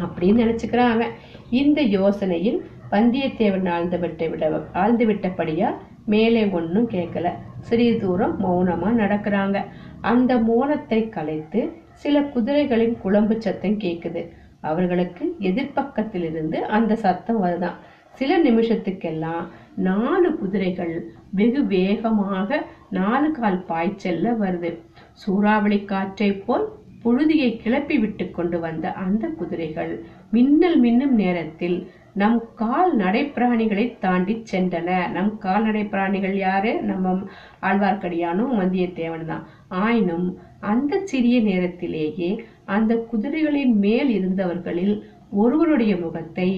அப்படின்னு 0.00 0.40
நினைச்சுக்கிறான் 0.42 0.90
அவன். 0.90 1.10
இந்த 1.50 1.82
யோசனையில் 1.82 2.58
வந்தியத்தேவன் 2.90 3.68
ஆழ்ந்து 3.68 3.98
விட்டு 3.98 4.30
விட 4.30 4.62
ஆழ்ந்து 4.72 5.06
விட்டபடியா 5.06 5.74
மேலே 6.06 6.48
ஒன்றும் 6.48 6.90
கேட்கல. 6.90 7.28
சிறிது 7.60 7.98
தூரம் 7.98 8.40
மௌனமா 8.44 8.88
நடக்கிறாங்க. 9.02 9.64
அந்த 10.04 10.32
மோனத்தை 10.40 11.00
கலைத்து 11.08 11.60
சில 11.94 12.20
குதிரைகளின் 12.34 12.94
குழம்பு 12.98 13.34
சத்தம் 13.40 13.80
கேக்குது. 13.80 14.22
அவர்களுக்கு 14.60 15.24
எதிர்ப்பக்கத்திலிருந்து 15.40 16.58
அந்த 16.76 16.92
சத்தம் 16.96 17.40
வருதான் 17.42 17.78
சில 18.14 18.32
நிமிஷத்துக்கெல்லாம் 18.38 19.44
நாலு 19.86 20.28
குதிரைகள் 20.36 20.94
வெகு 21.30 21.60
வேகமாக 21.66 22.48
நாலு 22.90 23.28
கால் 23.30 23.60
பாய்ச்சல்ல 23.68 24.32
வருது. 24.42 24.70
சூறாவளி 25.14 25.78
காற்றை 25.84 26.30
போல் 26.46 26.66
புழுதியை 27.04 27.50
கிளப்பி 27.56 27.96
விட்டு 27.98 28.24
கொண்டு 28.30 28.58
வந்த 28.60 28.86
அந்த 29.04 29.24
குதிரைகள் 29.40 29.92
மின்னல் 30.30 30.78
மின்னும் 30.80 31.14
நேரத்தில் 31.22 31.76
நம் 32.14 32.40
கால்நடை 32.54 33.22
பிராணிகளை 33.34 33.98
தாண்டி 33.98 34.34
சென்றன. 34.52 35.10
நம் 35.10 35.38
கால்நடை 35.38 35.84
பிராணிகள் 35.84 36.36
யாரு? 36.36 36.82
நம்ம 36.82 37.14
ஆழ்வார்க்கடியானும் 37.62 38.52
வந்தியத்தேவன் 38.60 39.24
தான். 39.24 39.46
ஆயினும் 39.68 40.26
அந்த 40.60 41.00
சிறிய 41.04 41.40
நேரத்திலேயே 41.40 42.44
அந்த 42.64 43.06
குதிரைகளின் 43.12 43.74
மேல் 43.76 44.08
இருந்தவர்களில் 44.08 44.94
ஒருவருடைய 45.30 45.96
முகத்தை 45.96 46.48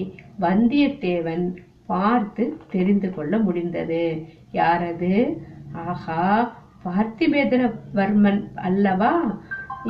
வந்தியத்தேவன் 0.41 1.45
பார்த்து 1.87 2.57
தெரிந்து 2.71 3.13
கொள்ள 3.13 3.37
முடிந்தது. 3.37 4.03
யாரது? 4.51 5.13
ஆஹா 5.73 6.23
பார்த்திபேந்திரவர்மன் 6.85 8.41
அல்லவா? 8.55 9.13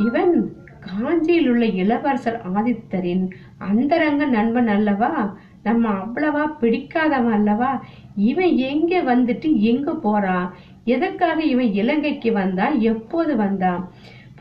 இவன் 0.05 0.33
காஞ்சியில் 0.79 1.49
உள்ள 1.49 1.65
இளவரசர் 1.65 2.39
ஆதித்தரின் 2.53 3.25
அந்தரங்க 3.57 4.25
நண்பன் 4.25 4.67
அல்லவா? 4.67 5.11
நம்ம 5.63 5.89
அவ்வளவா 5.89 6.51
பிடிக்காதவன் 6.61 7.31
அல்லவா? 7.31 7.85
இவன் 8.15 8.57
எங்க 8.57 9.15
வந்துட்டு 9.15 9.55
எங்க 9.55 9.95
போறான் 9.95 10.53
எதற்காக 10.83 11.43
இவன் 11.43 11.73
இலங்கைக்கு 11.73 12.31
வந்தான்? 12.31 12.79
எப்போது 12.79 13.35
வந்தான்? 13.35 13.89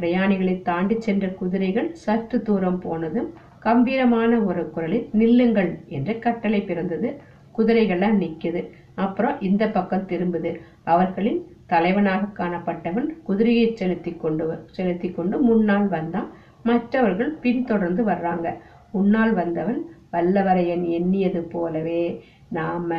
பிரயாணிகளை 0.01 0.63
தாண்டி 0.63 1.01
சென்ற 1.01 1.29
குதிரைகள் 1.29 1.95
சற்று 1.95 2.43
தூரம் 2.43 2.79
போனதும் 2.79 3.33
கம்பீரமான 3.61 4.41
ஒரு 4.41 4.71
குரலில் 4.71 5.09
நில்லுங்கள் 5.13 5.79
என்ற 5.87 6.13
கட்டளை 6.13 6.63
பிறந்தது. 6.63 7.21
குதிரைகள்லாம் 7.59 8.21
நிக்குது 8.21 8.71
அப்புறம் 8.95 9.41
இந்த 9.41 9.69
பக்கம் 9.69 10.07
திரும்புது. 10.07 10.61
அவர்களின் 10.85 11.47
தலைவனாக 11.67 12.45
காணப்பட்டவன் 12.45 13.23
குதிரையை 13.23 13.77
செலுத்தி 13.77 14.13
கொண்டு 14.13 14.53
வ- 14.53 14.71
செலுத்தி 14.71 15.11
கொண்டு 15.11 15.39
முன்னால் 15.39 15.89
வந்தான். 15.89 16.31
மற்றவர்கள் 16.63 17.31
பின்தொடர்ந்து 17.31 18.05
வர்றாங்க. 18.05 18.55
முன்னால் 18.93 19.33
வந்தவன் 19.33 19.85
வல்லவரையன் 20.13 20.85
எண்ணியது 20.99 21.41
போலவே 21.55 22.05
நாம 22.49 22.91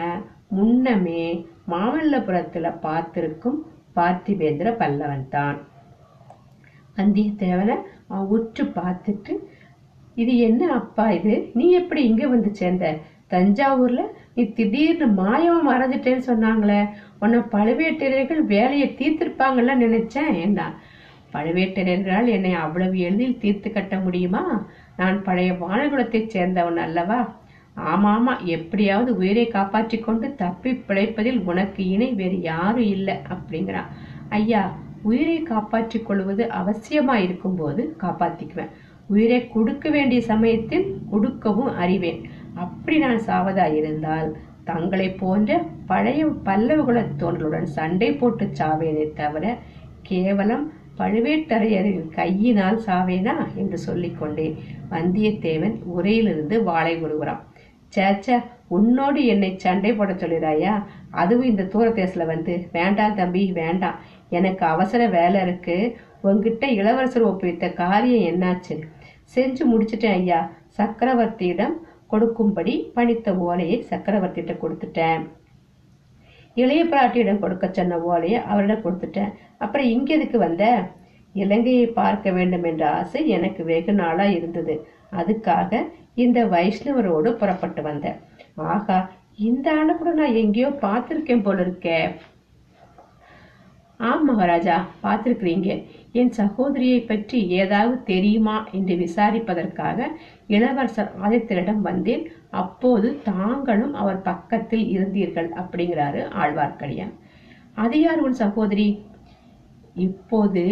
முன்னமே 0.50 1.24
மாமல்லபுரத்துல 1.72 2.68
பார்த்திருக்கும் 2.80 3.58
பார்த்திபேந்திர 3.96 4.68
பல்லவன் 4.82 5.28
தான். 5.30 5.58
வந்தியத்தேவனை 6.98 7.76
அவன் 8.08 8.32
உற்று 8.36 8.64
பார்த்துட்டு 8.78 9.34
இது 10.16 10.34
என்ன 10.40 10.62
அப்பா 10.74 11.06
இது? 11.12 11.34
நீ 11.54 11.66
எப்படி 11.72 12.02
இங்க 12.04 12.24
வந்து 12.28 12.52
சேர்ந்த? 12.54 12.86
தஞ்சாவூர்ல 13.30 14.02
நீ 14.36 14.44
திடீர்னு 14.50 15.08
மாயமா 15.22 15.60
மறைஞ்சிட்டேன்னு 15.70 16.30
சொன்னாங்களே 16.30 16.80
உன்னை 17.20 17.40
பழுவேட்டரையர்கள் 17.56 18.42
வேலையை 18.54 18.88
தீர்த்திருப்பாங்கல்ல 19.00 19.76
நினைச்சேன் 19.86 20.32
என்ன 20.46 20.62
பழுவேட்டரையர்களால் 21.34 22.30
என்னை 22.36 22.54
அவ்வளவு 22.56 22.98
எளிதில் 23.00 23.42
தீர்த்து 23.44 23.70
கட்ட 23.72 23.96
முடியுமா? 23.98 24.44
நான் 24.98 25.24
பழைய 25.24 25.54
வானகுலத்தைச் 25.54 26.32
சேர்ந்தவன் 26.34 26.76
அல்லவா? 26.76 27.20
ஆமாமா 27.86 28.34
எப்படியாவது 28.46 29.18
உயிரை 29.18 29.48
காப்பாற்றிக் 29.48 30.06
கொண்டு 30.06 30.36
தப்பி 30.36 30.72
பிழைப்பதில் 30.88 31.40
உனக்கு 31.44 31.82
இணை 31.88 32.14
வேறு 32.14 32.42
யாரும் 32.42 32.90
இல்லை 32.96 33.16
அப்படிங்கிறான் 33.30 33.90
ஐயா 34.30 34.62
உயிரை 35.02 35.44
காப்பாற்றிக் 35.44 36.06
கொள்வது 36.06 36.44
அவசியமா 36.60 37.16
இருக்கும்போது 37.16 37.96
காப்பாத்திக்குவேன். 38.02 38.72
உயிரை 39.08 39.48
கொடுக்க 39.48 39.90
வேண்டிய 39.90 40.22
சமயத்தில் 40.22 40.88
கொடுக்கவும் 41.10 41.76
அறிவேன். 41.76 42.22
அப்படி 42.54 42.98
நான் 42.98 43.22
சாவதா 43.28 43.74
இருந்தால் 43.74 44.30
தங்களை 44.64 45.10
போன்ற 45.10 45.52
பழைய 45.86 46.26
பல்லவ 46.44 46.80
குலத்தோன்றலுடன் 46.84 47.68
சண்டை 47.78 48.10
போட்டு 48.14 48.46
சாவேனே 48.60 49.06
தவிர 49.14 49.46
கேவலம் 50.02 50.66
பழுவேட்டரையரின் 50.98 52.10
கையினால் 52.10 52.82
சாவேனா 52.86 53.36
என்று 53.56 53.78
சொல்லிக்கொண்டே 53.78 54.56
வந்தியத்தேவன் 54.92 55.76
உரையிலிருந்து 55.98 56.64
வாளை 56.64 57.04
உருவுறான் 57.04 57.44
சேச்ச 57.96 58.44
உன்னோடு 58.68 59.26
என்னை 59.26 59.58
சண்டை 59.58 59.94
போட 59.94 60.14
சொல்லிடாயா? 60.14 60.84
அதுவும் 61.12 61.48
இந்த 61.48 61.64
தூர 61.64 61.92
தேசில் 61.92 62.26
வந்து. 62.26 62.68
வேண்டாம் 62.72 63.16
தம்பி 63.16 63.52
வேண்டாம். 63.52 63.96
எனக்கு 64.30 64.66
அவசர 64.66 65.08
வேலை 65.08 65.42
இருக்கு. 65.42 65.98
உங்ககிட்ட 66.22 66.68
இளவரசர் 66.68 67.28
ஒப்புவித்த 67.28 67.74
காரியம் 67.74 68.26
என்னாச்சு? 68.34 68.82
செஞ்சு 69.36 69.64
முடிச்சிட்டேன் 69.72 70.12
ஐயா. 70.12 70.52
சக்கரவர்த்தியிடம் 70.78 71.74
கொடுக்கும்படி 72.08 72.92
பணித்த 72.96 73.38
ஓலையை 73.38 73.86
சக்கரவர்த்தியிட்ட 73.90 74.58
கொடுத்துட்டேன். 74.62 75.28
இளைய 76.62 76.82
பிராட்டியிடம் 76.86 77.42
கொடுக்க 77.44 77.66
சொன்ன 77.72 78.00
ஓலையை 78.12 78.40
அவரிடம் 78.52 78.84
கொடுத்துட்டேன். 78.86 79.32
அப்புறம் 79.64 79.90
இங்க 79.96 80.10
எதுக்கு 80.18 80.38
வந்த? 80.46 80.64
இலங்கையை 81.36 81.88
பார்க்க 82.00 82.32
வேண்டும் 82.38 82.66
என்ற 82.70 82.84
ஆசை 83.00 83.22
எனக்கு 83.36 83.62
வெகு 83.72 83.94
நாளா 84.02 84.26
இருந்தது. 84.38 84.76
அதுக்காக 85.20 85.82
இந்த 86.24 86.40
வைஷ்ணவரோடு 86.54 87.32
புறப்பட்டு 87.42 87.82
வந்தேன். 87.90 88.18
ஆகா 88.74 88.98
இந்த 89.50 89.68
ஆளை 89.80 89.94
கூட 89.96 90.12
நான் 90.20 90.40
எங்கேயோ 90.44 90.70
பார்த்திருக்கேன் 90.86 91.46
போல 91.48 91.58
இருக்கே 91.66 91.98
ஆம் 94.00 94.26
மகாராஜா 94.26 94.76
பார்த்திருக்கிறீங்க. 95.04 95.70
என் 96.12 96.32
சகோதரியை 96.32 97.00
பற்றி 97.02 97.38
ஏதாவது 97.48 98.04
தெரியுமா 98.04 98.58
என்று 98.72 98.96
விசாரிப்பதற்காக 98.96 100.10
இளவரசர் 100.48 101.12
ஆதித்தரிடம் 101.24 101.82
வந்தேன். 101.82 102.24
அப்போது 102.50 103.08
தாங்களும் 103.24 103.94
அவர் 103.94 104.22
பக்கத்தில் 104.22 104.86
இருந்தீர்கள் 104.90 105.50
அப்படிங்கிறாரு 105.56 106.22
ஆழ்வார்க்கடியான். 106.42 107.14
அது 107.76 108.00
யார் 108.00 108.20
உன் 108.20 108.38
சகோதரி 108.44 108.88
இப்போது 110.08 110.64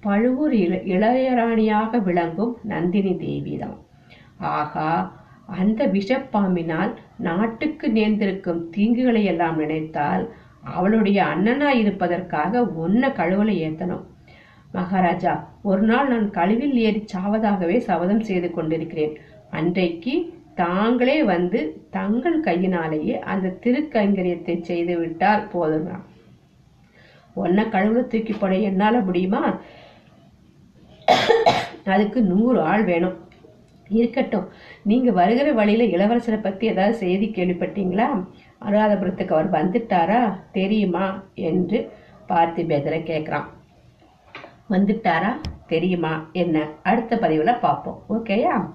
பழுவூர் 0.00 0.54
இள 0.54 0.74
இளையராணியாக 0.94 2.02
விளங்கும் 2.02 2.56
நந்தினி 2.62 3.14
தேவிதான். 3.16 3.78
ஆகா 4.38 4.90
அந்த 5.60 5.86
விஷப்பாம்பினால் 5.86 6.92
நாட்டுக்கு 7.18 7.86
நேர்ந்திருக்கும் 7.90 8.60
தீங்குகளை 8.76 9.22
எல்லாம் 9.24 9.56
நினைத்தால் 9.56 10.24
அவளுடைய 10.74 11.24
அண்ணனா 11.24 11.68
இருப்பதற்காக 11.68 12.62
ஒன்ன 12.62 13.10
கழுவலை 13.12 13.56
ஏத்தனும் 13.66 14.04
மகாராஜா 14.72 15.48
ஒரு 15.62 15.82
நாள் 15.82 16.08
நான் 16.08 16.30
கழுவில் 16.30 16.74
ஏறி 16.74 17.04
சாவதாகவே 17.14 17.76
சபதம் 17.78 18.20
செய்து 18.20 18.50
கொண்டிருக்கிறேன். 18.50 19.14
அன்றைக்கு 19.50 20.14
தாங்களே 20.54 21.22
வந்து 21.24 21.86
தங்கள் 21.90 22.40
கையினாலேயே 22.40 23.18
அந்த 23.18 23.56
திருக்கைங்கரியத்தை 23.64 24.60
செய்து 24.60 24.98
விட்டால் 24.98 25.48
போதுமா? 25.54 25.96
ஒன்ன 27.36 27.64
கழுவுல 27.68 28.06
தூக்கி 28.06 28.32
போட 28.32 28.54
என்னால 28.54 29.00
முடியுமா? 29.00 29.42
அதுக்கு 31.84 32.22
நூறு 32.22 32.60
ஆள் 32.60 32.84
வேணும். 32.84 33.16
இருக்கட்டும் 33.88 34.46
நீங்க 34.82 35.10
வருகிற 35.12 35.52
வழியில 35.52 35.84
இளவரசரை 35.96 36.42
பத்தி 36.42 36.66
ஏதாவது 36.66 36.94
செய்தி 36.94 37.26
கேள்விப்பட்டீங்களா? 37.26 38.24
அனுராதபுரத்துக்கு 38.64 39.32
அவர் 39.32 39.50
வந்துட்டாரா? 39.50 40.36
தெரியுமா? 40.52 41.22
என்று 41.34 41.92
பார்த்திபேதரை 42.28 43.00
கேட்குறான். 43.02 43.44
வந்துட்டாரா? 44.70 45.36
தெரியுமா? 45.66 46.28
என்ன? 46.32 46.66
அடுத்த 46.82 47.16
பதிவுல 47.16 47.58
பார்ப்போம். 47.58 48.02
ஓகேயா? 48.08 48.70